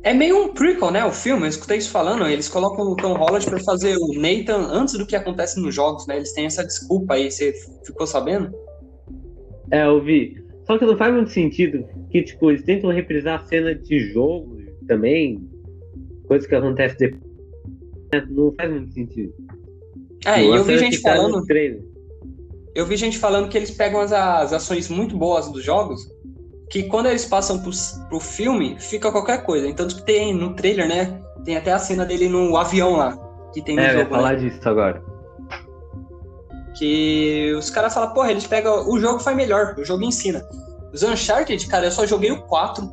[0.03, 1.05] É meio um prequel, né?
[1.05, 2.27] O filme, eu escutei isso falando.
[2.27, 6.07] Eles colocam o Tom Holland para fazer o Nathan antes do que acontece nos jogos,
[6.07, 6.17] né?
[6.17, 7.31] Eles têm essa desculpa aí.
[7.31, 7.53] Você
[7.85, 8.55] ficou sabendo?
[9.71, 10.37] É, eu vi.
[10.67, 14.57] Só que não faz muito sentido que, tipo, eles tentam reprisar a cena de jogo
[14.87, 15.49] também,
[16.27, 17.23] coisa que acontece depois.
[18.13, 18.27] Né?
[18.31, 19.33] Não faz muito sentido.
[20.27, 21.45] É, e eu vi gente tá falando.
[22.75, 26.09] Eu vi gente falando que eles pegam as, as ações muito boas dos jogos
[26.71, 27.71] que quando eles passam pro,
[28.09, 29.67] pro filme, fica qualquer coisa.
[29.67, 31.21] Então, que tem no trailer, né?
[31.45, 33.17] Tem até a cena dele no avião lá.
[33.53, 34.03] Que tem no é, jogo.
[34.03, 34.37] É, falar né?
[34.37, 35.03] disso agora.
[36.77, 38.89] Que os caras falam, porra, eles pegam.
[38.89, 40.47] O jogo foi melhor, o jogo ensina.
[40.93, 42.91] Os Uncharted, cara, eu só joguei o 4.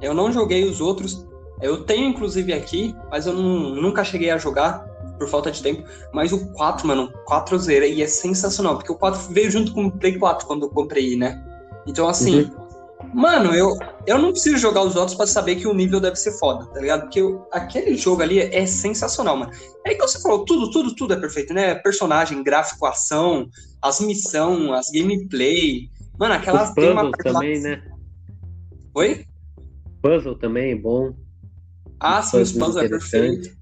[0.00, 1.26] Eu não joguei os outros.
[1.60, 4.86] Eu tenho, inclusive, aqui, mas eu não, nunca cheguei a jogar
[5.18, 5.82] por falta de tempo.
[6.12, 8.76] Mas o 4, mano, o 4 zera e é sensacional.
[8.76, 11.44] Porque o 4 veio junto com o Play 4 quando eu comprei, né?
[11.86, 12.67] Então, assim, uhum.
[13.14, 16.32] Mano, eu, eu não preciso jogar os outros para saber que o nível deve ser
[16.32, 17.02] foda, tá ligado?
[17.02, 19.52] Porque eu, aquele jogo ali é, sensacional, mano.
[19.86, 21.74] É igual você falou, tudo, tudo, tudo é perfeito, né?
[21.76, 23.48] Personagem, gráfico, ação,
[23.80, 25.88] as missão, as gameplay.
[26.18, 27.70] Mano, aquela tem uma também, lá...
[27.70, 27.82] né?
[28.94, 29.24] Oi?
[30.02, 31.14] Puzzle também é bom.
[32.00, 33.56] Ah, sim, os puzzles é perfeito.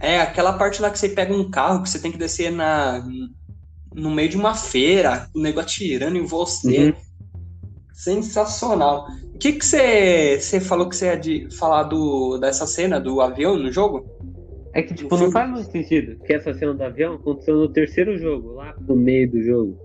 [0.00, 3.04] É, aquela parte lá que você pega um carro que você tem que descer na
[3.94, 6.90] no meio de uma feira, o nego atirando em você.
[6.90, 7.07] Uhum
[7.98, 9.08] sensacional.
[9.34, 13.56] O que você, você falou que você ia de falar do, dessa cena do avião
[13.56, 14.06] no jogo?
[14.72, 18.16] É que, tipo, não faz muito sentido que essa cena do avião aconteceu no terceiro
[18.16, 19.76] jogo, lá no meio do jogo.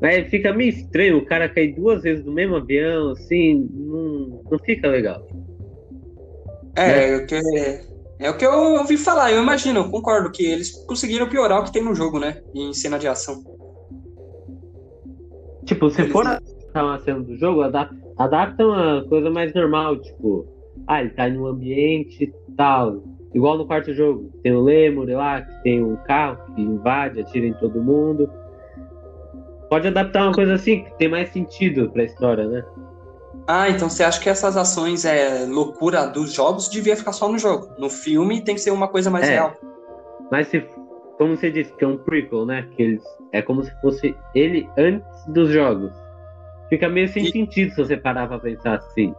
[0.00, 4.58] Mas fica meio estranho o cara cair duas vezes no mesmo avião, assim, não, não
[4.60, 5.26] fica legal.
[6.76, 7.10] É, né?
[7.10, 7.34] é, o que,
[8.20, 11.64] é o que eu ouvi falar, eu imagino, eu concordo que eles conseguiram piorar o
[11.64, 12.40] que tem no jogo, né?
[12.54, 13.42] Em cena de ação.
[15.64, 16.12] Tipo, se eles...
[16.12, 16.24] for
[16.76, 20.46] adaptar uma cena do jogo, adapta, adapta uma coisa mais normal, tipo,
[20.86, 23.02] ah, ele tá em um ambiente tal.
[23.34, 27.46] Igual no quarto jogo, tem o Lemur lá, que tem um carro que invade, atira
[27.46, 28.30] em todo mundo.
[29.68, 32.64] Pode adaptar uma coisa assim, que tem mais sentido pra história, né?
[33.48, 37.38] Ah, então você acha que essas ações é loucura dos jogos devia ficar só no
[37.38, 37.68] jogo.
[37.78, 39.54] No filme tem que ser uma coisa mais é, real.
[40.30, 40.64] Mas se,
[41.18, 42.66] como você disse, que é um prequel, né?
[42.74, 45.92] Que eles, é como se fosse ele antes dos jogos.
[46.68, 47.32] Fica meio sem e...
[47.32, 49.14] sentido se você parar pra pensar assim.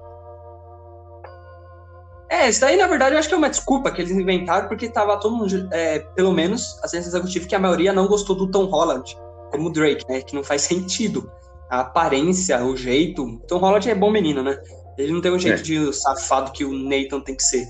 [2.30, 4.90] É, isso daí, na verdade, eu acho que é uma desculpa que eles inventaram, porque
[4.90, 8.52] tava todo mundo, é, pelo menos, a ciência executiva, que a maioria não gostou do
[8.52, 9.18] Tom Holland,
[9.50, 10.22] como o Drake, né?
[10.22, 11.32] Que não faz sentido.
[11.70, 13.42] A aparência, o jeito.
[13.48, 14.58] Tom Holland é bom menino, né?
[14.98, 15.64] Ele não tem o jeito é.
[15.64, 17.68] de safado que o Nathan tem que ser.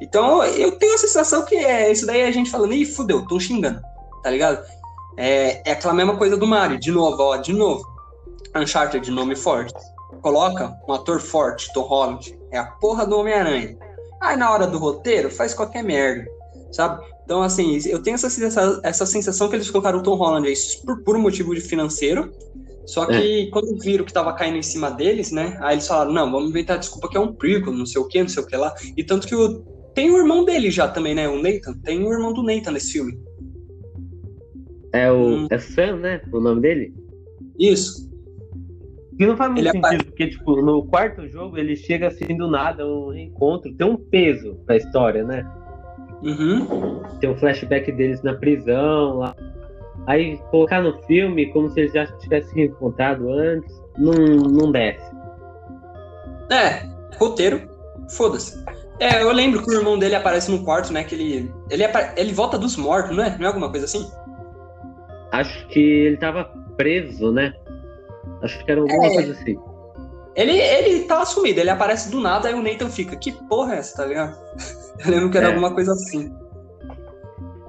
[0.00, 3.38] Então, eu tenho a sensação que é isso daí a gente falando, ih, fudeu, tô
[3.38, 3.80] xingando,
[4.22, 4.64] tá ligado?
[5.16, 7.84] É, é aquela mesma coisa do Mario, de novo, ó, de novo.
[8.54, 9.74] Uncharted de nome forte.
[10.22, 12.38] Coloca um ator forte, Tom Holland.
[12.50, 13.76] É a porra do Homem-Aranha.
[14.20, 16.26] Aí na hora do roteiro, faz qualquer merda,
[16.72, 17.02] sabe?
[17.24, 20.54] Então, assim, eu tenho essa, essa, essa sensação que eles colocaram o Tom Holland aí
[20.84, 22.32] por puro motivo de financeiro.
[22.86, 23.50] Só que é.
[23.50, 25.56] quando viram que tava caindo em cima deles, né?
[25.60, 28.20] Aí eles falaram, não, vamos inventar desculpa que é um prequel, não sei o que,
[28.20, 28.74] não sei o que lá.
[28.96, 29.60] E tanto que o,
[29.94, 31.28] tem o irmão dele já também, né?
[31.28, 31.74] O Nathan.
[31.84, 33.16] Tem o irmão do Nathan nesse filme.
[34.92, 35.16] É o.
[35.16, 35.46] Hum.
[35.50, 36.20] É Sam, né?
[36.32, 36.92] O nome dele?
[37.56, 38.09] Isso.
[39.20, 42.50] E não faz muito ele sentido, porque, tipo, no quarto jogo ele chega assim do
[42.50, 45.46] nada, um reencontro, tem um peso pra história, né?
[46.22, 47.02] Uhum.
[47.20, 49.36] Tem um flashback deles na prisão lá.
[50.06, 55.04] Aí colocar no filme como se eles já tivessem encontrado antes, não, não desce.
[56.50, 57.68] É, roteiro,
[58.08, 58.64] foda-se.
[58.98, 61.04] É, eu lembro que o irmão dele aparece no quarto, né?
[61.04, 61.52] Que ele.
[61.68, 61.84] Ele,
[62.16, 63.36] ele volta dos mortos, não é?
[63.36, 64.10] Não é alguma coisa assim?
[65.30, 66.44] Acho que ele tava
[66.78, 67.52] preso, né?
[68.42, 69.58] Acho que era alguma é, coisa assim.
[70.34, 73.78] Ele, ele tá assumido, ele aparece do nada, aí o Nathan fica, que porra é
[73.78, 74.38] essa, tá ligado?
[75.04, 75.50] Eu lembro que era é.
[75.50, 76.32] alguma coisa assim.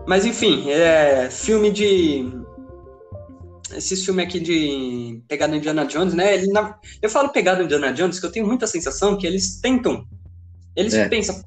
[0.08, 2.32] Mas enfim, é filme de.
[3.74, 6.34] Esses filmes aqui de pegada Indiana Jones, né?
[6.34, 6.78] Ele, na...
[7.02, 10.06] Eu falo pegada Indiana Jones, que eu tenho muita sensação que eles tentam.
[10.76, 11.08] Eles é.
[11.08, 11.44] pensam,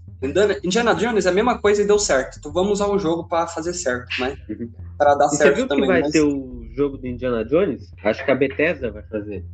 [0.63, 2.39] Indiana Jones é a mesma coisa e deu certo.
[2.39, 4.37] Então vamos usar o jogo para fazer certo, né?
[4.49, 4.71] Uhum.
[4.99, 5.85] Para dar e certo você viu também.
[5.85, 6.13] Que vai mas...
[6.13, 7.91] ter o jogo do Indiana Jones?
[8.03, 9.45] Acho que a Bethesda vai fazer.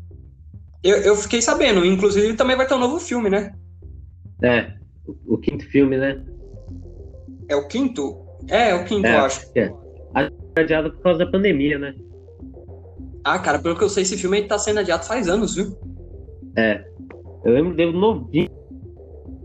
[0.82, 3.54] Eu, eu fiquei sabendo, inclusive também vai ter um novo filme, né?
[4.42, 4.72] É,
[5.06, 6.24] o, o quinto filme, né?
[7.48, 8.26] É o quinto?
[8.48, 9.46] É, é o quinto, é, eu acho.
[9.56, 9.72] É.
[10.56, 11.94] Adiado por causa da pandemia, né?
[13.22, 15.78] Ah, cara, pelo que eu sei, esse filme aí tá sendo adiado faz anos, viu?
[16.56, 16.84] É.
[17.44, 18.59] Eu lembro dele novinho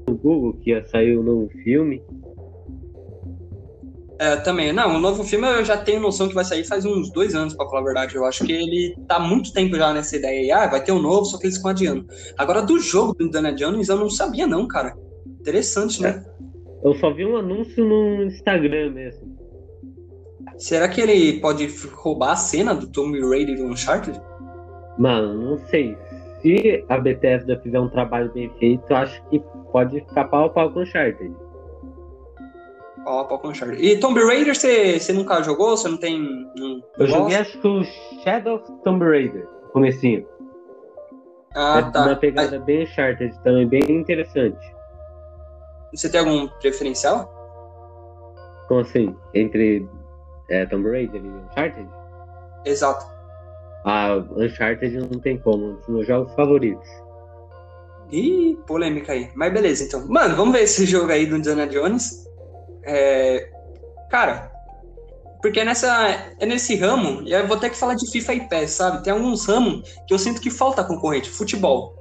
[0.08, 2.02] no Google que ia sair um novo filme.
[4.18, 4.72] É, também.
[4.72, 7.54] Não, o novo filme eu já tenho noção que vai sair faz uns dois anos,
[7.54, 8.16] pra falar a verdade.
[8.16, 10.52] Eu acho que ele tá muito tempo já nessa ideia aí.
[10.52, 12.06] Ah, vai ter um novo, só que eles estão adiando.
[12.38, 14.96] Agora, do jogo do Indiana Jones, eu não sabia não, cara.
[15.42, 16.24] Interessante, né?
[16.32, 16.88] É.
[16.88, 19.36] Eu só vi um anúncio no Instagram mesmo.
[20.58, 24.22] Será que ele pode roubar a cena do Tomb Raider do Uncharted?
[24.98, 25.98] Mano, não sei.
[26.42, 29.42] Se a Bethesda fizer um trabalho bem feito, acho que
[29.76, 31.36] pode ficar pau a pau com o Uncharted.
[33.04, 33.86] Pau a pau com o Uncharted.
[33.86, 35.76] E Tomb Raider você nunca jogou?
[35.76, 36.22] Você não tem.
[36.58, 37.84] Um, eu joguei acho que o
[38.24, 40.26] Shadow of Tomb Raider, comecinho.
[41.54, 42.06] Ah, é tá.
[42.06, 42.66] Uma pegada Mas...
[42.66, 44.74] bem Uncharted também, bem interessante.
[45.94, 47.30] Você tem algum preferencial?
[48.70, 49.14] Como assim?
[49.34, 49.86] Entre
[50.50, 51.90] é, Tomb Raider e Uncharted?
[52.64, 53.06] Exato.
[53.84, 57.05] Ah, Uncharted não tem como, um dos meus jogos favoritos.
[58.12, 59.30] Ih, polêmica aí.
[59.36, 60.08] Mas beleza, então.
[60.08, 62.26] Mano, vamos ver esse jogo aí do Indiana Jones.
[62.84, 63.50] É...
[64.10, 64.52] Cara,
[65.42, 68.72] porque nessa, é nesse ramo, e eu vou ter que falar de FIFA e PES,
[68.72, 69.04] sabe?
[69.04, 71.30] Tem alguns ramos que eu sinto que falta concorrente.
[71.30, 71.96] Futebol.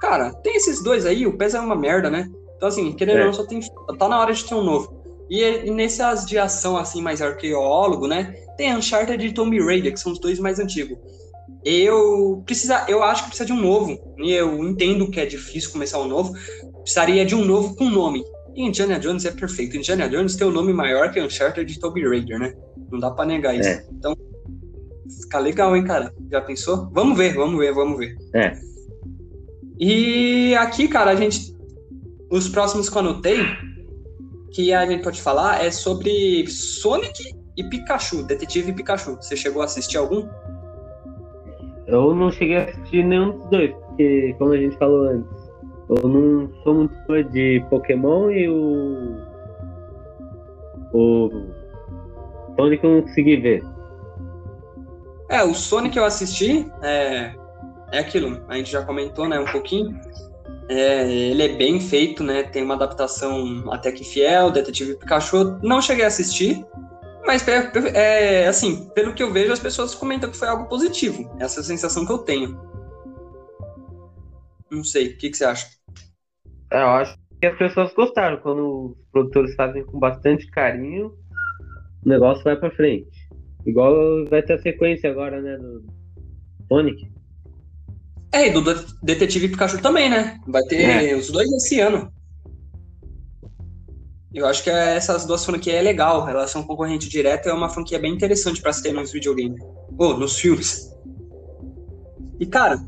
[0.00, 2.26] Cara, tem esses dois aí, o PES é uma merda, né?
[2.56, 3.20] Então, assim, querendo é.
[3.20, 3.60] ou não, só tem.
[3.98, 4.96] Tá na hora de ter um novo.
[5.28, 8.34] E, e nessas de ação, assim, mais arqueólogo, né?
[8.56, 10.96] Tem Uncharted e Tomb Raider, que são os dois mais antigos.
[11.64, 14.14] Eu precisa, eu acho que precisa de um novo.
[14.18, 16.32] E eu entendo que é difícil começar um novo.
[16.82, 18.24] Precisaria de um novo com nome.
[18.54, 19.76] E Indiana Jones é perfeito.
[19.76, 22.54] Indiana Jones tem um nome maior que Uncharted e Tomb Raider, né?
[22.90, 23.68] Não dá pra negar isso.
[23.68, 23.84] É.
[23.92, 24.16] Então,
[25.22, 26.12] fica legal, hein, cara?
[26.30, 26.88] Já pensou?
[26.92, 28.16] Vamos ver, vamos ver, vamos ver.
[28.34, 28.52] É.
[29.78, 31.56] E aqui, cara, a gente
[32.30, 33.40] os próximos que eu anotei,
[34.52, 39.16] que a gente pode falar, é sobre Sonic e Pikachu, Detetive Pikachu.
[39.16, 40.28] Você chegou a assistir algum?
[41.86, 45.52] Eu não cheguei a assistir nenhum dos dois, porque, como a gente falou antes,
[45.88, 49.16] eu não sou muito fã de Pokémon e o.
[50.92, 51.30] O.
[52.56, 53.64] Sonic eu não consegui ver.
[55.28, 57.34] É, o Sonic eu assisti, é,
[57.92, 59.98] é aquilo, a gente já comentou, né, um pouquinho.
[60.68, 62.42] É, ele é bem feito, né?
[62.42, 65.58] Tem uma adaptação até que fiel, Detetive Pikachu.
[65.62, 66.64] Não cheguei a assistir,
[67.26, 71.30] mas é, é, assim, pelo que eu vejo, as pessoas comentam que foi algo positivo.
[71.40, 72.58] Essa é a sensação que eu tenho.
[74.70, 75.66] Não sei, o que, que você acha?
[76.72, 78.38] É, eu acho que as pessoas gostaram.
[78.38, 81.14] Quando os produtores fazem com bastante carinho,
[82.04, 83.10] o negócio vai pra frente.
[83.66, 85.56] Igual vai ter a sequência agora, né?
[85.56, 85.84] Do
[86.68, 87.10] Sonic.
[88.32, 88.62] É, e do
[89.02, 90.38] Detetive Pikachu também, né?
[90.46, 91.14] Vai ter é.
[91.14, 92.12] os dois esse ano.
[94.36, 96.28] Eu acho que essas duas franquias é legal.
[96.28, 99.58] Elas são concorrente direto, é uma franquia bem interessante para se ter nos videogames.
[99.96, 100.94] Ou nos filmes.
[102.38, 102.78] E, cara,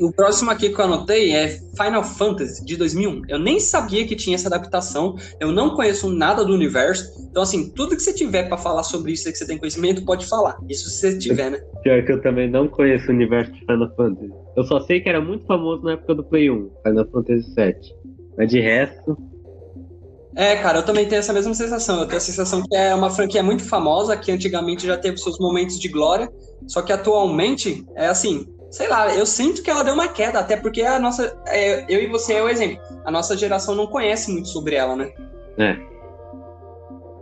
[0.00, 3.22] o próximo aqui que eu anotei é Final Fantasy de 2001.
[3.28, 5.16] Eu nem sabia que tinha essa adaptação.
[5.40, 7.26] Eu não conheço nada do universo.
[7.28, 10.26] Então, assim, tudo que você tiver para falar sobre isso, que você tem conhecimento, pode
[10.26, 10.56] falar.
[10.68, 11.58] Isso se você tiver, né?
[11.82, 14.30] Pior que eu também não conheço o universo de Final Fantasy.
[14.56, 17.74] Eu só sei que era muito famoso na época do Play 1, Final Fantasy VII.
[18.36, 19.27] Mas de resto.
[20.38, 21.98] É, cara, eu também tenho essa mesma sensação.
[21.98, 25.36] Eu tenho a sensação que é uma franquia muito famosa, que antigamente já teve seus
[25.40, 26.30] momentos de glória,
[26.64, 30.56] só que atualmente é assim, sei lá, eu sinto que ela deu uma queda, até
[30.56, 31.36] porque a nossa.
[31.48, 32.80] É, eu e você é o exemplo.
[33.04, 35.12] A nossa geração não conhece muito sobre ela, né?
[35.58, 35.76] É.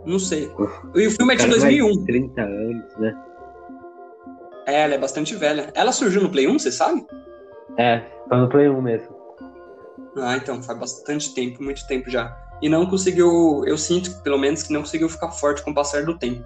[0.05, 0.51] Não sei.
[0.93, 2.05] E o filme é de 2001.
[2.05, 3.17] 30 anos, né?
[4.67, 5.71] É, ela é bastante velha.
[5.73, 7.03] Ela surgiu no Play 1, você sabe?
[7.77, 7.97] É,
[8.29, 9.17] tá no Play 1 mesmo.
[10.17, 12.46] Ah, então, faz bastante tempo, muito tempo já.
[12.61, 16.03] E não conseguiu, eu sinto, pelo menos, que não conseguiu ficar forte com o passar
[16.05, 16.43] do tempo.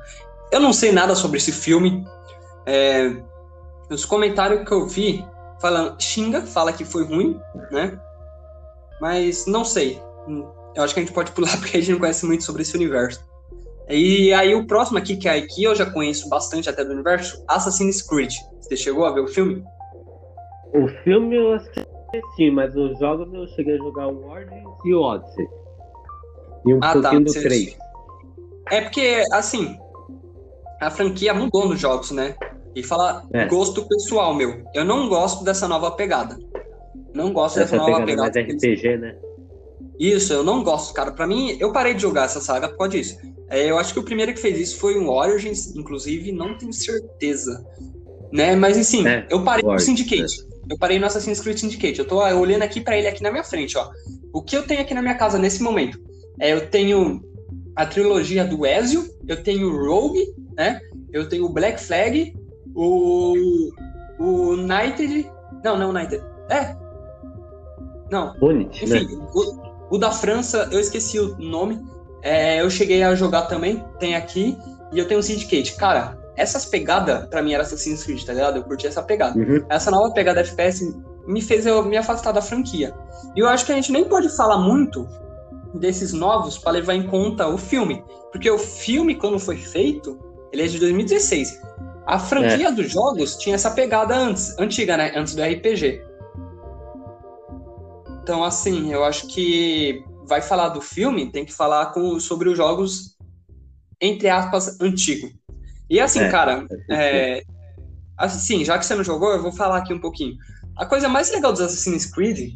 [0.52, 2.06] Eu não sei nada sobre esse filme.
[2.66, 3.16] É,
[3.90, 5.26] os comentários que eu vi
[5.62, 7.40] falando, xinga, fala que foi ruim,
[7.72, 7.98] né?
[9.00, 10.02] Mas não sei.
[10.76, 12.76] Eu acho que a gente pode pular porque a gente não conhece muito sobre esse
[12.76, 13.24] universo.
[13.90, 17.44] E aí o próximo aqui, que é aqui eu já conheço bastante até do universo,
[17.48, 18.34] Assassin's Creed.
[18.62, 19.64] Você chegou a ver o filme?
[20.74, 25.02] O filme eu assisti, mas os jogos eu cheguei a jogar o Origins e o
[25.02, 25.61] Odyssey.
[26.66, 27.78] E um ah, pouquinho tá, do 3.
[28.70, 29.78] É porque, assim,
[30.80, 32.36] a franquia mudou nos jogos, né?
[32.76, 33.46] E falar é.
[33.46, 34.64] gosto pessoal, meu.
[34.74, 36.38] Eu não gosto dessa nova pegada.
[37.14, 38.32] Não gosto Essa dessa nova pegada.
[38.32, 39.16] Mais RPG, né?
[40.00, 41.12] Isso, eu não gosto, cara.
[41.12, 43.18] Para mim, eu parei de jogar essa saga por causa disso.
[43.50, 46.72] É, eu acho que o primeiro que fez isso foi o Origins, inclusive, não tenho
[46.72, 47.64] certeza.
[48.32, 48.56] Né?
[48.56, 50.42] Mas assim, é, eu parei no Syndicate.
[50.48, 50.52] É.
[50.74, 52.00] Eu parei no Assassin's Creed Syndicate.
[52.00, 53.90] Eu tô olhando aqui para ele aqui na minha frente, ó.
[54.34, 56.00] O que eu tenho aqui na minha casa nesse momento?
[56.42, 57.22] É, eu tenho
[57.76, 60.26] a trilogia do Ezio, eu tenho o Rogue,
[60.58, 60.82] né?
[61.14, 62.36] Eu tenho o Black Flag,
[62.76, 63.36] o
[64.20, 65.32] o United.
[65.64, 66.24] Não, não, United.
[66.50, 66.76] É.
[68.12, 68.36] Não.
[68.42, 69.28] Unity, Enfim, né?
[69.34, 71.80] o, o, da França, eu esqueci o nome.
[72.24, 74.58] É, eu cheguei a jogar também, tem aqui.
[74.92, 75.76] E eu tenho o Syndicate.
[75.76, 78.58] Cara, essas pegadas, pra mim, era Assassin's Creed, tá ligado?
[78.58, 79.38] Eu curti essa pegada.
[79.38, 79.64] Uhum.
[79.70, 80.94] Essa nova pegada FPS
[81.28, 82.94] me fez eu me afastar da franquia.
[83.36, 85.08] E eu acho que a gente nem pode falar muito
[85.74, 88.04] desses novos para levar em conta o filme.
[88.32, 90.20] Porque o filme, quando foi feito,
[90.52, 91.60] ele é de 2016.
[92.06, 92.72] A franquia é.
[92.72, 95.14] dos jogos tinha essa pegada antes, antiga, né?
[95.16, 96.04] Antes do RPG.
[98.22, 102.58] Então, assim, eu acho que vai falar do filme, tem que falar com, sobre os
[102.58, 103.18] jogos,
[104.00, 105.30] entre aspas, antigo.
[105.90, 106.30] E assim, é.
[106.30, 107.44] cara, é,
[108.18, 110.36] assim, já que você não jogou, eu vou falar aqui um pouquinho.
[110.78, 112.54] A coisa mais legal dos Assassin's Creed,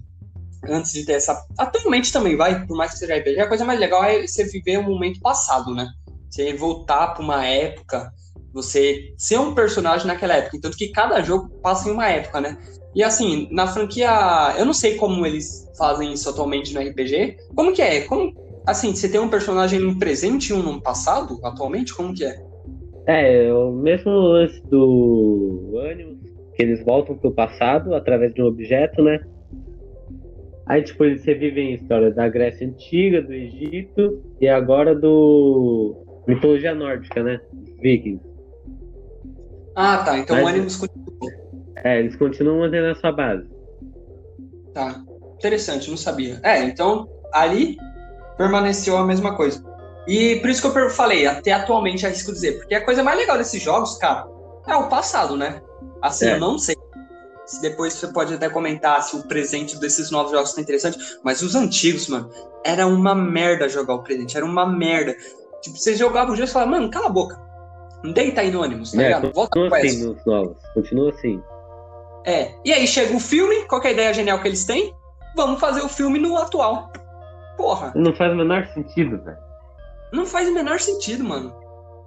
[0.70, 1.46] antes de ter essa.
[1.58, 4.80] Atualmente também vai, por mais que seja RPG, a coisa mais legal é você viver
[4.80, 5.88] um momento passado, né?
[6.30, 8.12] Você voltar para uma época,
[8.54, 10.60] você ser um personagem naquela época.
[10.62, 12.58] Tanto que cada jogo passa em uma época, né?
[12.96, 17.36] E assim, na franquia, eu não sei como eles fazem isso atualmente no RPG.
[17.54, 18.02] Como que é?
[18.02, 18.34] Como,
[18.66, 21.94] assim, você tem um personagem no presente e um no passado, atualmente?
[21.94, 22.42] Como que é?
[23.08, 26.18] É, o mesmo lance do Animus,
[26.56, 29.20] que eles voltam pro passado através de um objeto, né?
[30.66, 35.96] Aí, tipo, eles revivem a história da Grécia Antiga, do Egito e agora do
[36.28, 37.40] mitologia nórdica, né?
[37.80, 38.24] Vikings.
[39.76, 40.18] Ah, tá.
[40.18, 41.32] Então Mas, o Animus continua.
[41.84, 43.48] É, eles continuam mantendo essa base.
[44.74, 45.04] Tá.
[45.36, 46.40] Interessante, não sabia.
[46.42, 47.78] É, então ali
[48.38, 49.64] permaneceu a mesma coisa.
[50.08, 53.38] E por isso que eu falei, até atualmente arrisco dizer, porque a coisa mais legal
[53.38, 54.28] desses jogos, cara,
[54.68, 55.62] é o passado, né?
[56.02, 56.34] Assim, é.
[56.34, 56.76] eu não sei
[57.46, 61.42] se depois você pode até comentar se o presente desses novos jogos tá interessante, mas
[61.42, 62.30] os antigos, mano,
[62.64, 65.16] era uma merda jogar o presente, era uma merda.
[65.62, 67.40] Tipo, você jogava o jogo e falava, mano, cala a boca.
[68.04, 69.32] Não deita aí no ônibus, tá é, ligado?
[69.34, 71.42] Volta pro assim nos novos, continua assim.
[72.26, 74.94] É, e aí chega o filme, qual é a ideia genial que eles têm?
[75.36, 76.92] Vamos fazer o filme no atual.
[77.58, 77.92] Porra.
[77.96, 79.38] Não faz o menor sentido, velho.
[80.12, 81.54] Não faz o menor sentido, mano.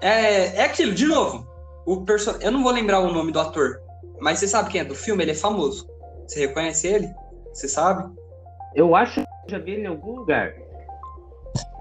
[0.00, 1.46] É, é aquilo, de novo.
[1.86, 2.36] O perso...
[2.40, 3.80] Eu não vou lembrar o nome do ator,
[4.20, 5.22] mas você sabe quem é do filme?
[5.22, 5.88] Ele é famoso.
[6.26, 7.08] Você reconhece ele?
[7.52, 8.12] Você sabe?
[8.74, 10.54] Eu acho que já vi ele em algum lugar.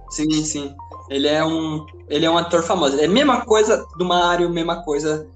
[0.10, 0.76] Sim, sim.
[1.10, 3.00] Ele é um, ele é um ator famoso.
[3.00, 5.28] É a mesma coisa do Mario, mesma coisa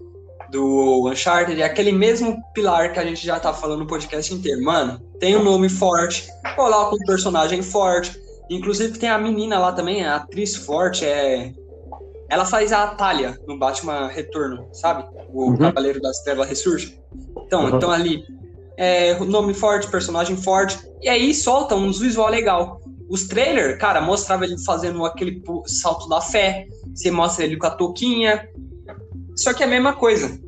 [0.50, 4.62] do Uncharted, é aquele mesmo pilar que a gente já tá falando no podcast inteiro.
[4.62, 8.20] Mano, tem um nome forte, coloca um personagem forte.
[8.50, 11.54] Inclusive tem a menina lá também, a atriz forte, é.
[12.32, 15.04] Ela faz a Talia no Batman Retorno, sabe?
[15.34, 15.58] O uhum.
[15.58, 16.98] Cavaleiro das Trevas ressurge.
[17.46, 17.76] Então, uhum.
[17.76, 18.24] então ali,
[18.78, 22.80] é, nome forte, personagem forte, e aí solta uns visual legal.
[23.10, 27.72] Os trailers, cara, mostrava ele fazendo aquele salto da fé, você mostra ele com a
[27.72, 28.48] touquinha.
[29.36, 30.40] Só que é a mesma coisa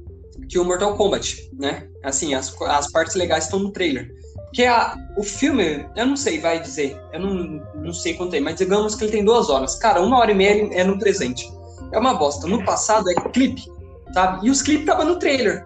[0.47, 1.89] que o Mortal Kombat, né?
[2.01, 4.09] Assim, as, as partes legais estão no trailer.
[4.45, 8.39] Porque a, o filme, eu não sei, vai dizer, eu não, não sei quanto é,
[8.39, 9.75] mas digamos que ele tem duas horas.
[9.75, 11.45] Cara, uma hora e meia é no presente.
[11.93, 12.47] É uma bosta.
[12.47, 13.71] No passado é clipe,
[14.13, 14.47] sabe?
[14.47, 15.65] E os clipes estavam no trailer.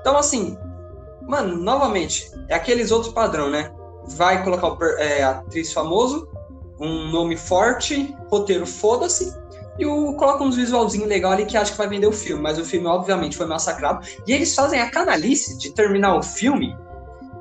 [0.00, 0.58] Então, assim,
[1.22, 3.72] mano, novamente, é aqueles outros padrão, né?
[4.08, 6.28] vai colocar o é, atriz famoso,
[6.80, 9.32] um nome forte, roteiro foda-se,
[9.78, 12.58] e o, coloca uns visualzinho legal ali que acha que vai vender o filme, mas
[12.58, 14.06] o filme obviamente foi massacrado.
[14.26, 16.76] E eles fazem a canalice de terminar o filme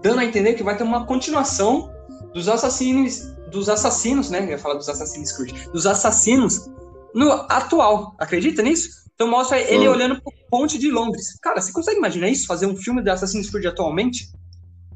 [0.01, 1.91] dando a entender que vai ter uma continuação
[2.34, 4.43] dos assassinos, dos assassinos, né?
[4.43, 6.70] Eu ia falar dos assassinos Creed, dos assassinos
[7.13, 8.15] no atual.
[8.19, 8.89] Acredita nisso?
[9.13, 9.91] Então mostra ele hum.
[9.91, 11.38] olhando pro ponte de Londres.
[11.41, 12.47] Cara, você consegue imaginar isso?
[12.47, 14.30] Fazer um filme de Assassin's Creed atualmente?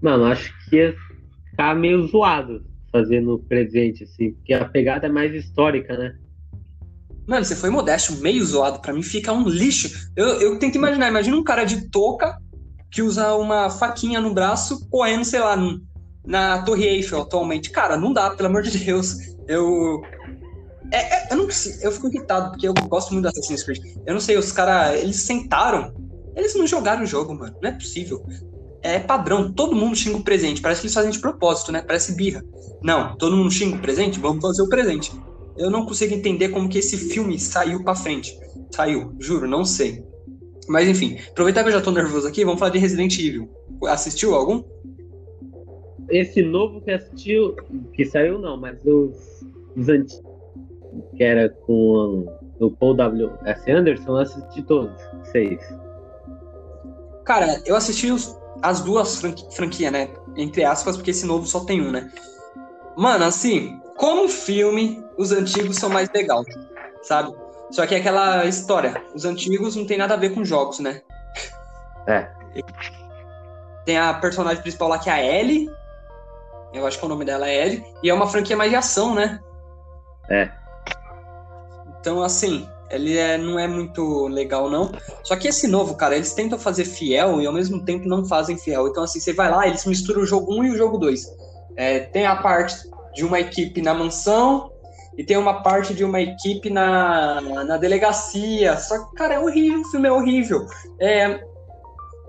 [0.02, 0.96] Mano, acho que
[1.50, 6.16] ficar meio zoado fazendo presente, assim, porque a pegada é mais histórica, né?
[7.28, 8.80] Mano, você foi modesto, meio zoado.
[8.80, 9.90] Pra mim fica um lixo.
[10.16, 12.38] Eu, eu tento imaginar, imagina um cara de touca
[12.92, 15.58] que usa uma faquinha no braço correndo, sei lá,
[16.26, 17.70] na Torre Eiffel atualmente.
[17.72, 19.18] Cara, não dá, pelo amor de Deus.
[19.48, 20.02] Eu.
[20.92, 21.48] É, é, eu não
[21.82, 23.80] eu fico irritado, porque eu gosto muito do Assassin's Creed.
[24.06, 25.94] Eu não sei, os caras, eles sentaram,
[26.36, 27.56] eles não jogaram o jogo, mano.
[27.62, 28.24] Não é possível
[28.86, 30.62] é padrão, todo mundo xinga o presente.
[30.62, 31.82] Parece que eles fazem de propósito, né?
[31.82, 32.44] Parece birra.
[32.84, 35.12] Não, todo mundo xinga o presente, vamos fazer o presente.
[35.58, 38.38] Eu não consigo entender como que esse filme saiu para frente.
[38.70, 40.04] Saiu, juro, não sei.
[40.68, 43.50] Mas enfim, aproveitar que eu já tô nervoso aqui, vamos falar de Resident Evil.
[43.88, 44.64] Assistiu algum?
[46.10, 47.56] Esse novo que assistiu,
[47.94, 49.16] que saiu não, mas os,
[49.76, 50.25] os antigos,
[51.16, 52.26] que era com
[52.60, 53.32] o Paul W.
[53.46, 53.72] S.
[53.72, 55.60] Anderson, eu assisti todos, seis.
[57.24, 60.10] Cara, eu assisti os, as duas franqui franquias, né?
[60.36, 62.12] Entre aspas, porque esse novo só tem um, né?
[62.96, 66.46] Mano, assim, como filme, os antigos são mais legais,
[67.02, 67.34] sabe?
[67.72, 71.02] Só que é aquela história, os antigos não tem nada a ver com jogos, né?
[72.08, 72.30] É.
[73.86, 75.70] Tem a personagem principal lá que é a Ellie.
[76.74, 77.86] Eu acho que o nome dela é Ellie.
[78.04, 79.40] E é uma franquia mais de ação, né?
[80.30, 80.52] É.
[82.06, 84.92] Então, assim, ele é, não é muito legal, não.
[85.24, 88.60] Só que esse novo, cara, eles tentam fazer fiel e ao mesmo tempo não fazem
[88.60, 88.88] fiel.
[88.88, 91.26] Então, assim, você vai lá, eles misturam o jogo 1 e o jogo 2.
[91.76, 92.76] É, tem a parte
[93.16, 94.72] de uma equipe na mansão
[95.18, 98.78] e tem uma parte de uma equipe na, na delegacia.
[98.78, 100.68] Só que, cara, é horrível, o filme é horrível.
[101.00, 101.44] É...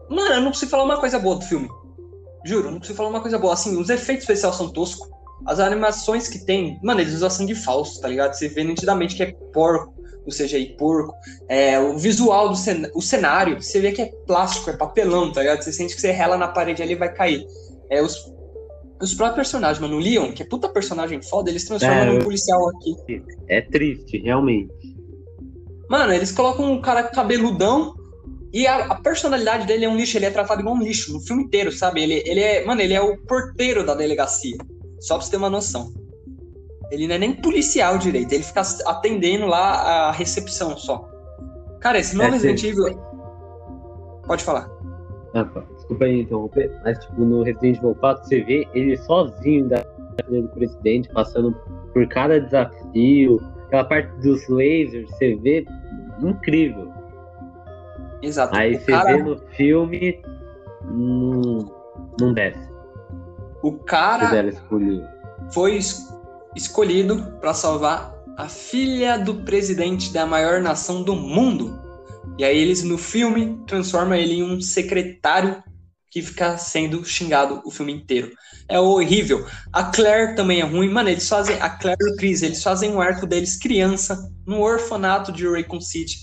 [0.09, 1.69] Mano, eu não preciso falar uma coisa boa do filme.
[2.47, 3.53] Juro, não preciso falar uma coisa boa.
[3.53, 5.07] Assim, os efeitos especiais são toscos.
[5.45, 8.35] As animações que tem, mano, eles usam sangue falso, tá ligado?
[8.35, 11.15] Você vê nitidamente que é porco, ou seja, aí porco.
[11.49, 15.41] É, o visual do cen o cenário, você vê que é plástico, é papelão, tá
[15.41, 15.63] ligado?
[15.63, 17.47] Você sente que você rela na parede ali e vai cair.
[17.91, 18.17] É, os,
[19.01, 22.19] os próprios personagens, mano, o Leon, que é puta personagem foda, eles transformam é, num
[22.21, 23.23] policial aqui.
[23.49, 24.73] É triste, realmente.
[25.89, 27.95] Mano, eles colocam um cara cabeludão
[28.53, 31.21] e a, a, personalidade dele é um lixo, ele é tratado igual um lixo no
[31.21, 32.03] filme inteiro, sabe?
[32.03, 34.57] Ele, ele é, mano, ele é o porteiro da delegacia.
[35.07, 35.93] Só pra você ter uma noção.
[36.91, 41.09] Ele não é nem policial direito, ele fica atendendo lá a recepção só.
[41.81, 42.99] Cara, esse novo é, Resident Evil.
[44.27, 44.69] Pode falar.
[45.33, 45.45] Ah,
[45.77, 49.85] desculpa aí interromper, mas tipo, no Resident Evil 4 você vê ele sozinho da
[50.29, 51.53] do presidente, passando
[51.93, 55.65] por cada desafio, aquela parte dos lasers, você vê
[56.21, 56.91] incrível.
[58.23, 58.57] Exato.
[58.57, 59.17] Aí o você cara...
[59.17, 60.21] vê no filme,
[60.85, 61.71] não,
[62.19, 62.66] não desce.
[63.67, 64.31] O cara
[65.53, 65.81] foi
[66.55, 71.77] escolhido para salvar a filha do presidente da maior nação do mundo.
[72.39, 75.65] E aí eles no filme transformam ele em um secretário
[76.13, 78.31] que fica sendo xingado o filme inteiro.
[78.69, 79.45] É horrível.
[79.73, 80.89] A Claire também é ruim.
[80.89, 81.61] Mano, eles fazem.
[81.61, 85.81] A Claire e o Chris, eles fazem o arco deles criança no orfanato de Raycon
[85.81, 86.19] City.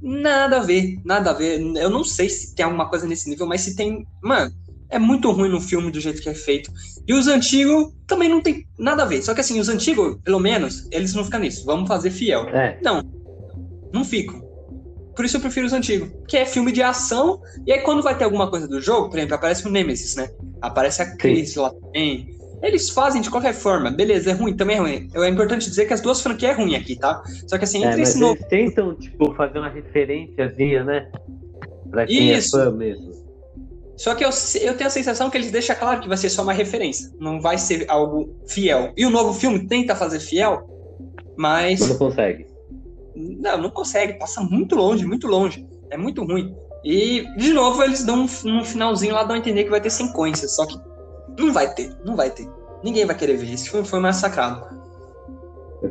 [0.00, 1.60] Nada a ver, nada a ver.
[1.76, 4.06] Eu não sei se tem alguma coisa nesse nível, mas se tem.
[4.22, 4.50] Mano,
[4.90, 6.70] é muito ruim no filme do jeito que é feito.
[7.06, 9.22] E os antigos também não tem nada a ver.
[9.22, 11.64] Só que assim, os antigos, pelo menos, eles não ficam nisso.
[11.64, 12.48] Vamos fazer fiel.
[12.48, 12.78] É.
[12.82, 13.02] Não.
[13.92, 14.44] Não ficam.
[15.14, 16.10] Por isso eu prefiro os antigos.
[16.28, 17.40] Que é filme de ação.
[17.66, 20.28] E aí quando vai ter alguma coisa do jogo, por exemplo, aparece o Nemesis, né?
[20.60, 21.60] Aparece a Chris Sim.
[21.60, 22.36] lá também.
[22.62, 23.90] Eles fazem de qualquer forma.
[23.90, 25.08] Beleza, é ruim, também é ruim.
[25.14, 27.22] É importante dizer que as duas franquias é ruim aqui, tá?
[27.46, 28.34] Só que assim, entre é, esse novo.
[28.34, 31.10] Eles tentam, tipo, fazer uma referênciazinha, né?
[31.90, 32.58] Pra quem é Isso.
[32.58, 33.15] é fã mesmo.
[33.96, 34.30] Só que eu,
[34.60, 37.40] eu tenho a sensação que eles deixam claro que vai ser só uma referência, não
[37.40, 38.92] vai ser algo fiel.
[38.96, 40.68] E o novo filme tenta fazer fiel,
[41.36, 41.80] mas.
[41.80, 42.46] Não consegue.
[43.14, 45.66] Não, não consegue, passa muito longe, muito longe.
[45.90, 46.54] É muito ruim.
[46.84, 49.90] E, de novo, eles dão um, um finalzinho lá, dão a entender que vai ter
[49.90, 50.78] sequência, só que
[51.38, 52.46] não vai ter, não vai ter.
[52.84, 53.52] Ninguém vai querer ver.
[53.52, 54.62] Esse filme foi massacrado.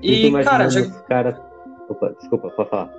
[0.02, 0.88] E, cara, já...
[0.90, 1.42] cara.
[1.90, 2.94] Opa, desculpa, pode falar.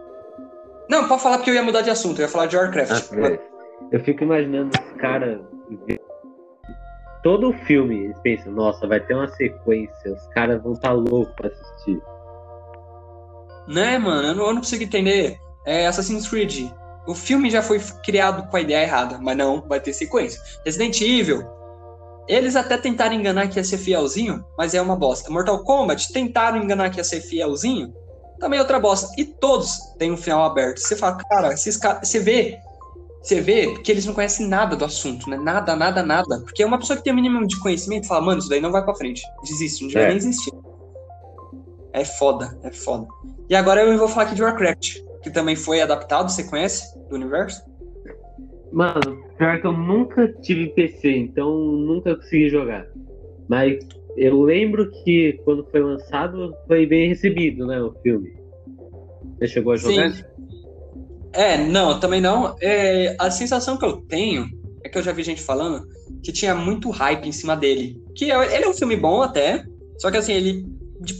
[0.89, 3.11] Não, pode falar porque eu ia mudar de assunto, eu ia falar de Warcraft.
[3.13, 3.56] Ah,
[3.93, 5.41] eu fico imaginando os caras.
[7.23, 10.95] Todo o filme, eles pensam, nossa, vai ter uma sequência, os caras vão estar tá
[10.95, 12.01] loucos pra assistir.
[13.67, 14.29] Né, mano?
[14.29, 15.37] Eu não, eu não consigo entender.
[15.65, 16.71] É Assassin's Creed.
[17.07, 20.41] O filme já foi criado com a ideia errada, mas não, vai ter sequência.
[20.65, 21.45] Resident Evil.
[22.29, 25.31] Eles até tentaram enganar que ia ser fielzinho, mas é uma bosta.
[25.31, 27.93] Mortal Kombat tentaram enganar que ia ser fielzinho,
[28.39, 29.09] também é outra bosta.
[29.17, 30.79] E todos têm um final aberto.
[30.79, 32.09] Você fala, cara, esses caras.
[32.09, 32.59] Você vê
[33.27, 35.37] você vê que eles não conhecem nada do assunto, né?
[35.37, 36.41] Nada, nada, nada.
[36.43, 38.85] Porque uma pessoa que tem o mínimo de conhecimento fala, mano, isso daí não vai
[38.85, 39.21] pra frente.
[39.43, 40.09] Desiste, não devia é.
[40.09, 40.53] nem existir.
[41.93, 43.09] É foda, é foda.
[43.51, 46.97] E agora eu vou falar aqui de Warcraft, que também foi adaptado, você conhece?
[47.09, 47.65] Do universo?
[48.71, 52.87] Mano, pior que eu nunca tive PC, então nunca consegui jogar.
[53.49, 53.85] Mas
[54.17, 58.37] eu lembro que quando foi lançado foi bem recebido, né, o filme.
[59.37, 60.13] Você chegou a jogar?
[60.13, 60.36] Sim.
[61.37, 62.57] É, não, também não.
[62.61, 64.49] É, a sensação que eu tenho
[64.83, 65.87] é que eu já vi gente falando
[66.23, 68.03] que tinha muito hype em cima dele.
[68.15, 69.65] Que é, ele é um filme bom até,
[69.99, 70.67] só que assim, ele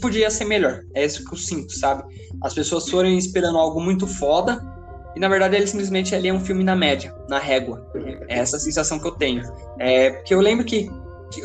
[0.01, 0.81] podia ser melhor.
[0.95, 2.03] É isso que eu sinto, sabe?
[2.41, 4.59] As pessoas foram esperando algo muito foda,
[5.15, 7.89] e na verdade ele simplesmente ali é um filme na média, na régua.
[8.27, 9.43] É essa a sensação que eu tenho.
[9.79, 10.89] É, porque eu lembro que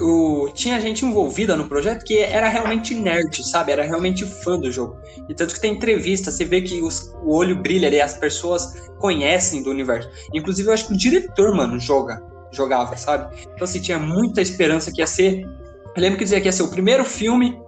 [0.01, 3.73] o, tinha gente envolvida no projeto que era realmente nerd, sabe?
[3.73, 4.97] Era realmente fã do jogo.
[5.29, 8.91] E tanto que tem entrevista, você vê que os, o olho brilha ali, as pessoas
[8.99, 10.09] conhecem do universo.
[10.33, 12.23] Inclusive, eu acho que o diretor, mano, joga,
[12.53, 13.35] jogava, sabe?
[13.43, 15.43] Então, assim, tinha muita esperança que ia ser.
[15.43, 17.61] Eu lembro que dizia que ia ser o primeiro filme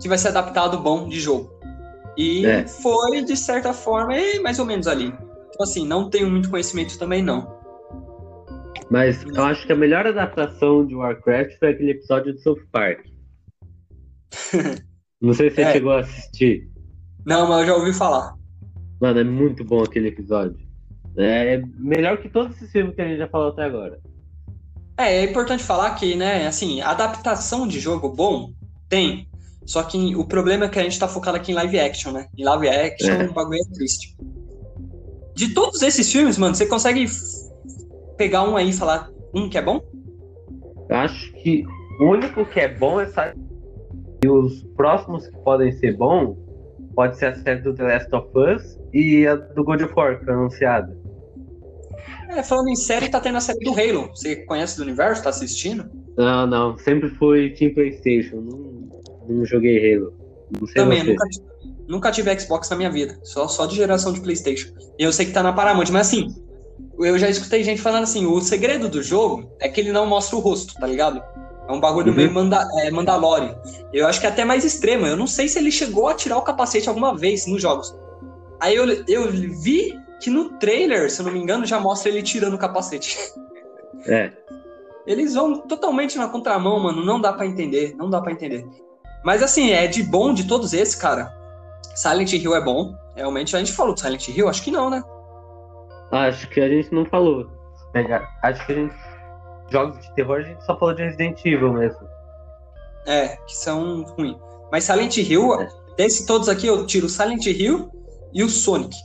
[0.00, 1.52] que vai ser adaptado bom de jogo.
[2.16, 2.66] E é.
[2.66, 5.06] foi, de certa forma, mais ou menos ali.
[5.06, 7.63] Então, assim, não tenho muito conhecimento também, não.
[8.90, 13.06] Mas eu acho que a melhor adaptação de Warcraft foi aquele episódio do South Park.
[15.20, 15.72] Não sei se você é.
[15.72, 16.68] chegou a assistir.
[17.24, 18.34] Não, mas eu já ouvi falar.
[19.00, 20.58] Mano, é muito bom aquele episódio.
[21.16, 24.00] É melhor que todos esses filmes que a gente já falou até agora.
[24.98, 28.52] É, é importante falar que, né, assim, adaptação de jogo bom
[28.88, 29.28] tem.
[29.66, 32.28] Só que o problema é que a gente tá focado aqui em live action, né?
[32.36, 33.24] Em live action, é.
[33.24, 34.14] o bagulho é triste.
[35.34, 37.06] De todos esses filmes, mano, você consegue
[38.16, 39.80] pegar um aí e falar um que é bom?
[40.88, 41.64] Eu acho que
[42.00, 43.38] o único que é bom é saber.
[44.22, 46.36] E os próximos que podem ser bons
[46.94, 50.18] pode ser a série do The Last of Us e a do God of War,
[50.18, 50.96] que foi anunciada.
[52.28, 54.08] É, falando em série, tá tendo a série do Halo.
[54.08, 55.22] Você conhece do universo?
[55.22, 55.90] Tá assistindo?
[56.16, 56.78] Não, não.
[56.78, 58.36] Sempre fui Team PlayStation.
[58.36, 58.88] Não,
[59.28, 60.14] não joguei Halo.
[60.58, 61.24] Não sei Também, nunca,
[61.88, 63.18] nunca tive Xbox na minha vida.
[63.22, 64.72] Só, só de geração de PlayStation.
[64.98, 66.28] E eu sei que tá na Paramount, mas assim,
[66.98, 70.36] eu já escutei gente falando assim: o segredo do jogo é que ele não mostra
[70.36, 71.22] o rosto, tá ligado?
[71.68, 72.16] É um bagulho uhum.
[72.16, 73.56] meio manda, é, Mandalorian.
[73.92, 75.06] Eu acho que é até mais extremo.
[75.06, 77.94] Eu não sei se ele chegou a tirar o capacete alguma vez nos jogos.
[78.60, 82.22] Aí eu, eu vi que no trailer, se eu não me engano, já mostra ele
[82.22, 83.16] tirando o capacete.
[84.06, 84.32] É.
[85.06, 87.02] Eles vão totalmente na contramão, mano.
[87.02, 87.94] Não dá para entender.
[87.96, 88.66] Não dá para entender.
[89.24, 91.34] Mas assim, é de bom de todos esses, cara.
[91.94, 92.94] Silent Hill é bom.
[93.16, 94.46] Realmente, a gente falou de Silent Hill?
[94.46, 95.02] Acho que não, né?
[96.14, 97.50] Acho que a gente não falou.
[98.42, 98.94] Acho que a gente.
[99.70, 102.00] Jogos de terror a gente só falou de Resident Evil mesmo.
[103.06, 104.36] É, que são ruins.
[104.70, 105.68] Mas Silent Hill, é.
[105.96, 107.90] desse todos aqui, eu tiro Silent Hill
[108.32, 108.96] e o Sonic.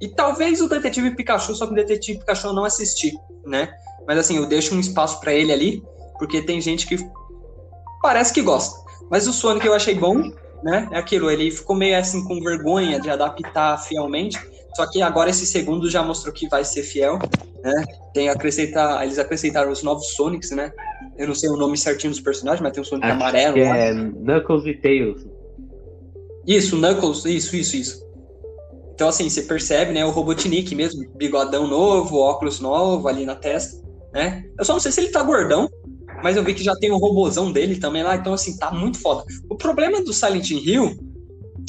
[0.00, 3.16] E talvez o Detetive Pikachu, só que o Detetive Pikachu eu não assisti,
[3.46, 3.68] né?
[4.06, 5.82] Mas assim, eu deixo um espaço para ele ali,
[6.18, 6.98] porque tem gente que
[8.02, 8.78] parece que gosta.
[9.10, 10.30] Mas o Sonic eu achei bom,
[10.62, 10.88] né?
[10.92, 14.38] É aquilo, ele ficou meio assim com vergonha de adaptar fielmente.
[14.76, 17.18] Só que agora esse segundo já mostrou que vai ser fiel,
[17.62, 17.84] né?
[18.12, 20.70] Tem acrescentar, eles acrescentaram os novos Sonics, né?
[21.16, 23.54] Eu não sei o nome certinho dos personagens, mas tem o Sonic Acho amarelo.
[23.54, 25.26] Que é Knuckles e Tails.
[26.46, 28.06] Isso, Knuckles, isso, isso, isso.
[28.92, 33.82] Então, assim, você percebe, né, o Robotnik mesmo, bigodão novo, óculos novo ali na testa,
[34.12, 34.44] né?
[34.58, 35.70] Eu só não sei se ele tá gordão,
[36.22, 38.98] mas eu vi que já tem o robozão dele também lá, então, assim, tá muito
[38.98, 39.24] foda.
[39.48, 40.94] O problema do Silent Hill,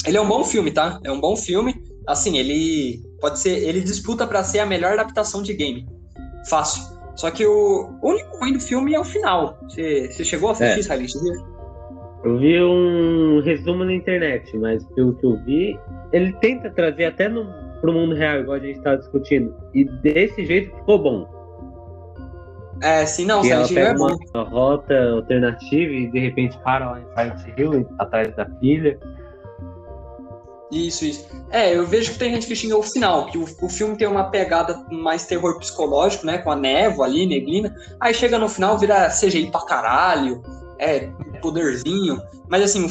[0.06, 1.00] ele é um bom filme, tá?
[1.02, 1.87] É um bom filme.
[2.08, 5.86] Assim, ele pode ser, ele disputa para ser a melhor adaptação de game.
[6.48, 6.82] Fácil.
[7.14, 9.58] Só que o, único ruim do filme é o final.
[9.64, 10.82] Você, você chegou a assistir é.
[10.82, 11.12] Silent?
[12.24, 15.78] Eu vi um resumo na internet, mas pelo que eu vi,
[16.10, 17.46] ele tenta trazer até no,
[17.82, 19.54] pro mundo real, igual a gente estava discutindo.
[19.74, 21.38] E desse jeito ficou bom.
[22.82, 24.16] É, sim, não, que Silent Hill é bom.
[24.34, 28.98] Uma rota alternativa e de repente para lá em Silent Hill, atrás da filha.
[30.70, 31.26] Isso, isso.
[31.50, 34.06] É, eu vejo que tem gente que xinga o final, que o, o filme tem
[34.06, 36.38] uma pegada mais terror psicológico, né?
[36.38, 37.74] Com a névoa ali, neblina.
[37.98, 40.42] Aí chega no final, vira CGI pra caralho
[40.78, 41.10] é,
[41.40, 42.20] poderzinho.
[42.48, 42.86] Mas assim,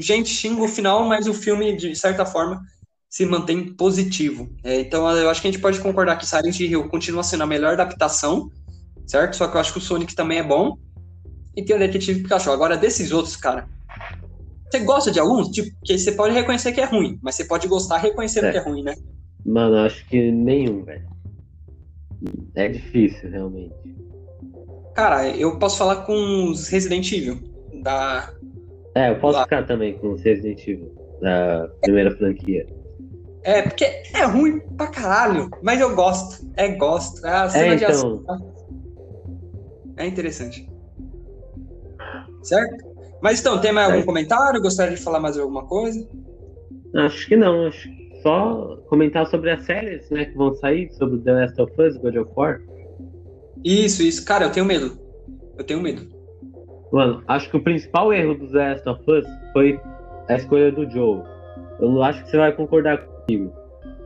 [0.00, 2.60] gente xinga o final, mas o filme, de certa forma,
[3.08, 4.48] se mantém positivo.
[4.62, 7.46] É, então eu acho que a gente pode concordar que Silent Hill continua sendo a
[7.46, 8.50] melhor adaptação,
[9.06, 9.36] certo?
[9.36, 10.78] Só que eu acho que o Sonic também é bom.
[11.56, 12.52] E tem o Detetive Pikachu.
[12.52, 13.68] Agora, desses outros, cara.
[14.70, 15.48] Você gosta de alguns?
[15.48, 18.52] Tipo, que você pode reconhecer que é ruim, mas você pode gostar reconhecendo é.
[18.52, 18.94] que é ruim, né?
[19.44, 21.08] Mano, acho que nenhum, velho.
[22.54, 23.74] É difícil, realmente.
[24.94, 27.40] Cara, eu posso falar com os Resident Evil.
[27.82, 28.32] Da...
[28.94, 32.66] É, eu posso ficar também com os Resident Evil, da primeira franquia.
[33.42, 36.46] É, porque é ruim pra caralho, mas eu gosto.
[36.56, 37.24] É, gosto.
[37.26, 37.96] A cena é, de então...
[37.96, 38.54] ação.
[39.96, 40.68] É interessante.
[42.42, 42.89] Certo?
[43.22, 44.60] Mas então, tem mais algum comentário?
[44.60, 46.08] Gostaria de falar mais alguma coisa?
[46.94, 47.66] Acho que não.
[47.66, 47.88] Acho
[48.22, 52.16] só comentar sobre as séries né, que vão sair, sobre The Last of Us, God
[52.16, 52.60] of War.
[53.64, 54.24] Isso, isso.
[54.24, 54.98] Cara, eu tenho medo.
[55.56, 56.06] Eu tenho medo.
[56.92, 59.80] Mano, acho que o principal erro do The Last of Us foi
[60.28, 61.22] a escolha do Joe.
[61.78, 63.52] Eu não acho que você vai concordar comigo.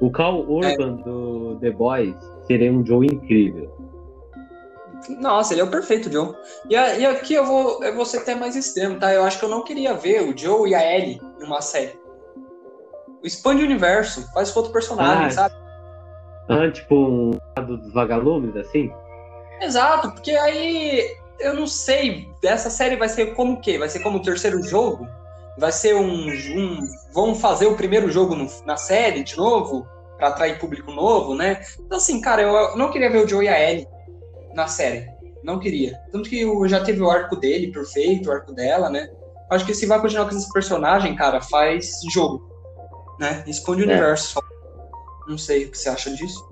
[0.01, 1.03] O Cal Urban é.
[1.03, 2.15] do The Boys
[2.47, 3.84] seria um Joe incrível.
[5.09, 6.35] Nossa, ele é o perfeito Joe.
[6.69, 9.13] E, e, aqui eu vou, eu vou ser até mais extremo, tá?
[9.13, 11.99] Eu acho que eu não queria ver o Joe e a Ellie numa série.
[13.23, 15.55] Expande o universo, faz outro personagem, ah, sabe?
[16.49, 18.93] Ah, tipo um dos vagalumes, assim?
[19.61, 23.79] Exato, porque aí eu não sei, essa série vai ser como o quê?
[23.79, 25.09] Vai ser como o terceiro jogo?
[25.57, 26.29] Vai ser um.
[26.29, 26.79] um
[27.13, 29.87] vão fazer o primeiro jogo no, na série de novo?
[30.17, 31.61] para atrair público novo, né?
[31.79, 33.87] Então, assim, cara, eu não queria ver o Joe e a Ellie
[34.55, 35.07] na série.
[35.43, 35.99] Não queria.
[36.11, 39.11] Tanto que já teve o arco dele perfeito, o arco dela, né?
[39.51, 42.49] Acho que se vai continuar com esse personagem, cara, faz jogo.
[43.21, 43.45] Né?
[43.47, 43.93] Expande o é.
[43.93, 44.41] universo.
[45.29, 46.43] Não sei o que você acha disso.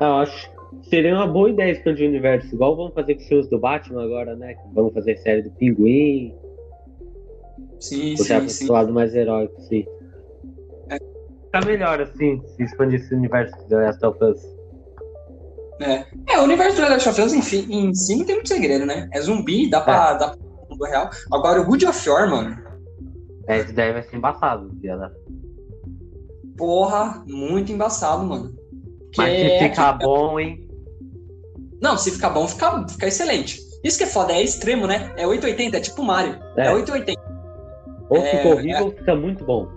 [0.00, 0.50] Eu acho
[0.84, 4.04] Seria uma boa ideia expandir o universo, igual vamos fazer com os filmes do Batman
[4.04, 4.56] agora, né?
[4.72, 6.34] Vamos fazer série do Pinguim.
[7.80, 8.68] Sim, Puxar sim, sim.
[8.68, 9.84] lado mais heróico, sim.
[10.88, 10.98] É.
[11.50, 14.59] Tá melhor, assim, se expandir esse universo do Last of Us.
[15.80, 16.04] É.
[16.28, 18.84] é, o universo do The Last of Us enfim, em si não tem muito segredo,
[18.84, 19.08] né?
[19.12, 20.18] É zumbi, dá pra, é.
[20.18, 20.38] dá pra
[20.70, 21.10] mundo real.
[21.32, 22.56] Agora o Good of War, mano.
[23.48, 25.10] É, esse daí vai ser embaçado, viado.
[26.56, 28.54] Porra, muito embaçado, mano.
[29.16, 30.04] Mas se é ficar que...
[30.04, 30.68] bom, hein?
[31.80, 33.58] Não, se ficar bom, fica, fica excelente.
[33.82, 35.12] Isso que é foda, é extremo, né?
[35.16, 36.38] É 880, é tipo Mario.
[36.56, 37.20] É, é 880.
[38.10, 39.68] Ou é, fica horrível ou fica muito bom.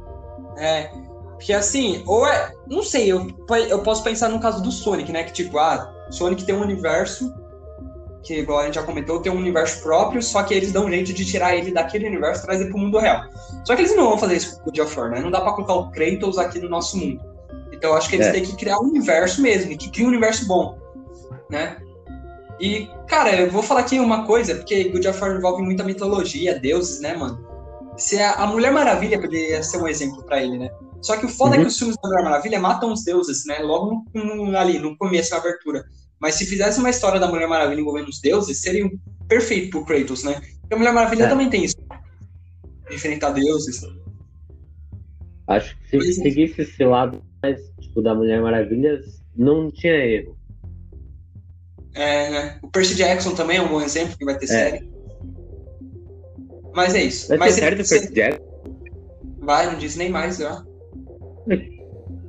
[0.57, 0.89] É.
[1.29, 2.51] Porque assim, ou é.
[2.67, 3.27] Não sei, eu,
[3.69, 5.23] eu posso pensar no caso do Sonic, né?
[5.23, 7.33] Que tipo, ah, Sonic tem um universo
[8.23, 10.89] que, igual a gente já comentou, tem um universo próprio, só que eles dão um
[10.89, 13.23] jeito de tirar ele daquele universo e trazer pro mundo real.
[13.65, 15.19] Só que eles não vão fazer isso com o God of War, né?
[15.19, 17.21] Não dá pra colocar o Kratos aqui no nosso mundo.
[17.71, 18.31] Então eu acho que eles é.
[18.31, 20.77] têm que criar um universo mesmo, que cria um universo bom,
[21.49, 21.77] né?
[22.59, 26.57] E, cara, eu vou falar aqui uma coisa, porque God of War envolve muita mitologia,
[26.57, 27.45] deuses, né, mano?
[27.97, 30.69] Se a, a Mulher Maravilha poderia ser um exemplo para ele, né?
[31.01, 31.55] Só que o foda uhum.
[31.55, 31.67] é que uhum.
[31.67, 33.59] os filmes da Mulher Maravilha matam os deuses, né?
[33.59, 35.83] Logo no, ali, no começo, na abertura.
[36.23, 38.89] Mas se fizesse uma história da Mulher Maravilha envolvendo os deuses, seria
[39.27, 40.39] perfeito pro Kratos, né?
[40.61, 41.27] Porque a Mulher Maravilha é.
[41.27, 41.75] também tem isso.
[42.89, 43.81] Enfrentar deuses.
[45.45, 49.01] Acho que se Mas, seguisse esse lado mais tipo, da Mulher Maravilha,
[49.35, 50.37] não tinha erro.
[51.93, 52.59] É, né?
[52.63, 54.47] O Percy Jackson também é um bom exemplo, que vai ter é.
[54.47, 54.89] série.
[56.73, 57.27] Mas é isso.
[57.27, 58.43] Vai Mas ter série do Percy Jackson?
[59.39, 60.63] Vai, não disse nem mais já.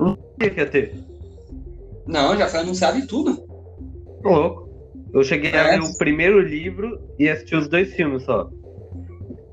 [0.01, 0.97] Não que ia ter.
[2.09, 3.54] Não, já foi anunciado e tudo
[4.31, 4.65] louco.
[5.13, 5.59] Eu cheguei é.
[5.59, 8.51] a ler o primeiro livro e assisti os dois filmes só.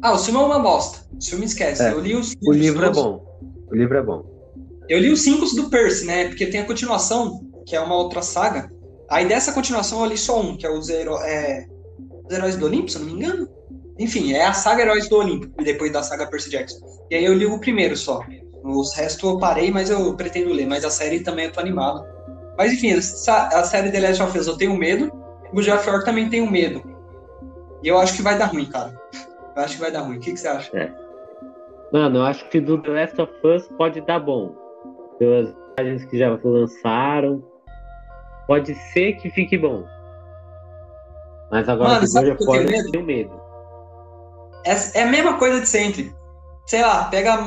[0.01, 0.99] Ah, o filme é uma bosta.
[1.15, 1.83] O filme esquece.
[1.83, 1.91] É.
[1.91, 2.97] Eu li os O livro todos.
[2.97, 3.39] é bom.
[3.71, 4.25] O livro é bom.
[4.89, 6.27] Eu li os cinco do Percy, né?
[6.27, 8.71] Porque tem a continuação, que é uma outra saga.
[9.09, 11.67] Aí dessa continuação eu li só um, que é os, é...
[12.25, 13.47] os Heróis do Olimpo, se eu não me engano.
[13.99, 16.79] Enfim, é a saga Heróis do Olimpo, e depois da saga Percy Jackson.
[17.11, 18.21] E aí eu li o primeiro só.
[18.63, 20.65] Os restos eu parei, mas eu pretendo ler.
[20.65, 22.03] Mas a série também eu tô animado.
[22.57, 25.11] Mas enfim, a série The Last of Us eu tenho medo,
[25.53, 26.81] o of War também tenho medo.
[27.83, 28.99] E eu acho que vai dar ruim, cara.
[29.55, 30.17] Eu acho que vai dar ruim.
[30.17, 30.77] O que, que você acha?
[30.77, 30.91] É.
[31.91, 34.55] Mano, eu acho que do The Last of Us pode dar bom.
[35.17, 37.43] Pelas imagens que já lançaram.
[38.47, 39.83] Pode ser que fique bom.
[41.49, 43.41] Mas agora Mano, of War eu tenho medo.
[44.65, 46.13] É, é a mesma coisa de sempre.
[46.65, 47.39] Sei lá, pega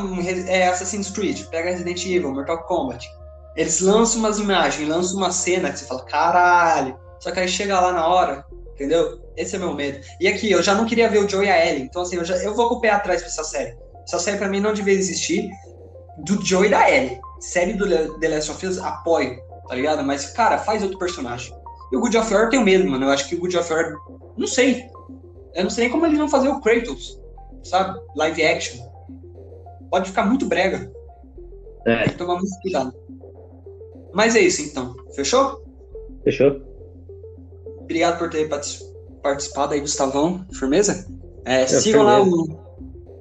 [0.49, 3.09] é, Assassin's Creed, pega Resident Evil, Mortal Kombat
[3.57, 6.99] eles lançam umas imagens, lançam uma cena que você fala, caralho.
[7.21, 8.45] Só que aí chega lá na hora,
[8.75, 9.21] entendeu?
[9.37, 10.01] Esse é meu medo.
[10.21, 11.85] E aqui, eu já não queria ver o Joe e a Ellie.
[11.85, 13.77] Então, assim, eu, já, eu vou com o pé atrás pra essa série.
[14.07, 15.49] Essa série, pra mim, não devia existir.
[16.19, 17.19] Do Joe e da Ellie.
[17.41, 17.87] Série do
[18.19, 20.03] The Last of Us, apoio, tá ligado?
[20.05, 21.55] Mas, cara, faz outro personagem.
[21.93, 23.07] E o Good of War eu tenho medo, mano.
[23.07, 23.95] Eu acho que o Good of War.
[24.37, 24.89] Não sei.
[25.55, 27.21] Eu não sei nem como eles vão fazer o Kratos,
[27.63, 27.99] sabe?
[28.17, 28.85] Live action.
[29.91, 30.91] Pode ficar muito brega.
[31.87, 32.03] É.
[32.03, 32.95] Tem que tomar muito cuidado.
[34.15, 34.95] Mas é isso então.
[35.15, 35.63] Fechou?
[36.23, 36.63] Fechou.
[37.81, 38.49] Obrigado por ter
[39.23, 40.47] participado aí, Gustavão.
[40.53, 41.07] Firmeza?
[41.45, 42.49] É, é, sigam lá o,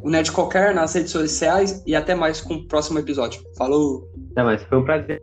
[0.02, 3.42] o Ned Qualquer nas redes sociais e até mais com o próximo episódio.
[3.58, 4.10] Falou!
[4.32, 5.22] Até mais, foi um prazer.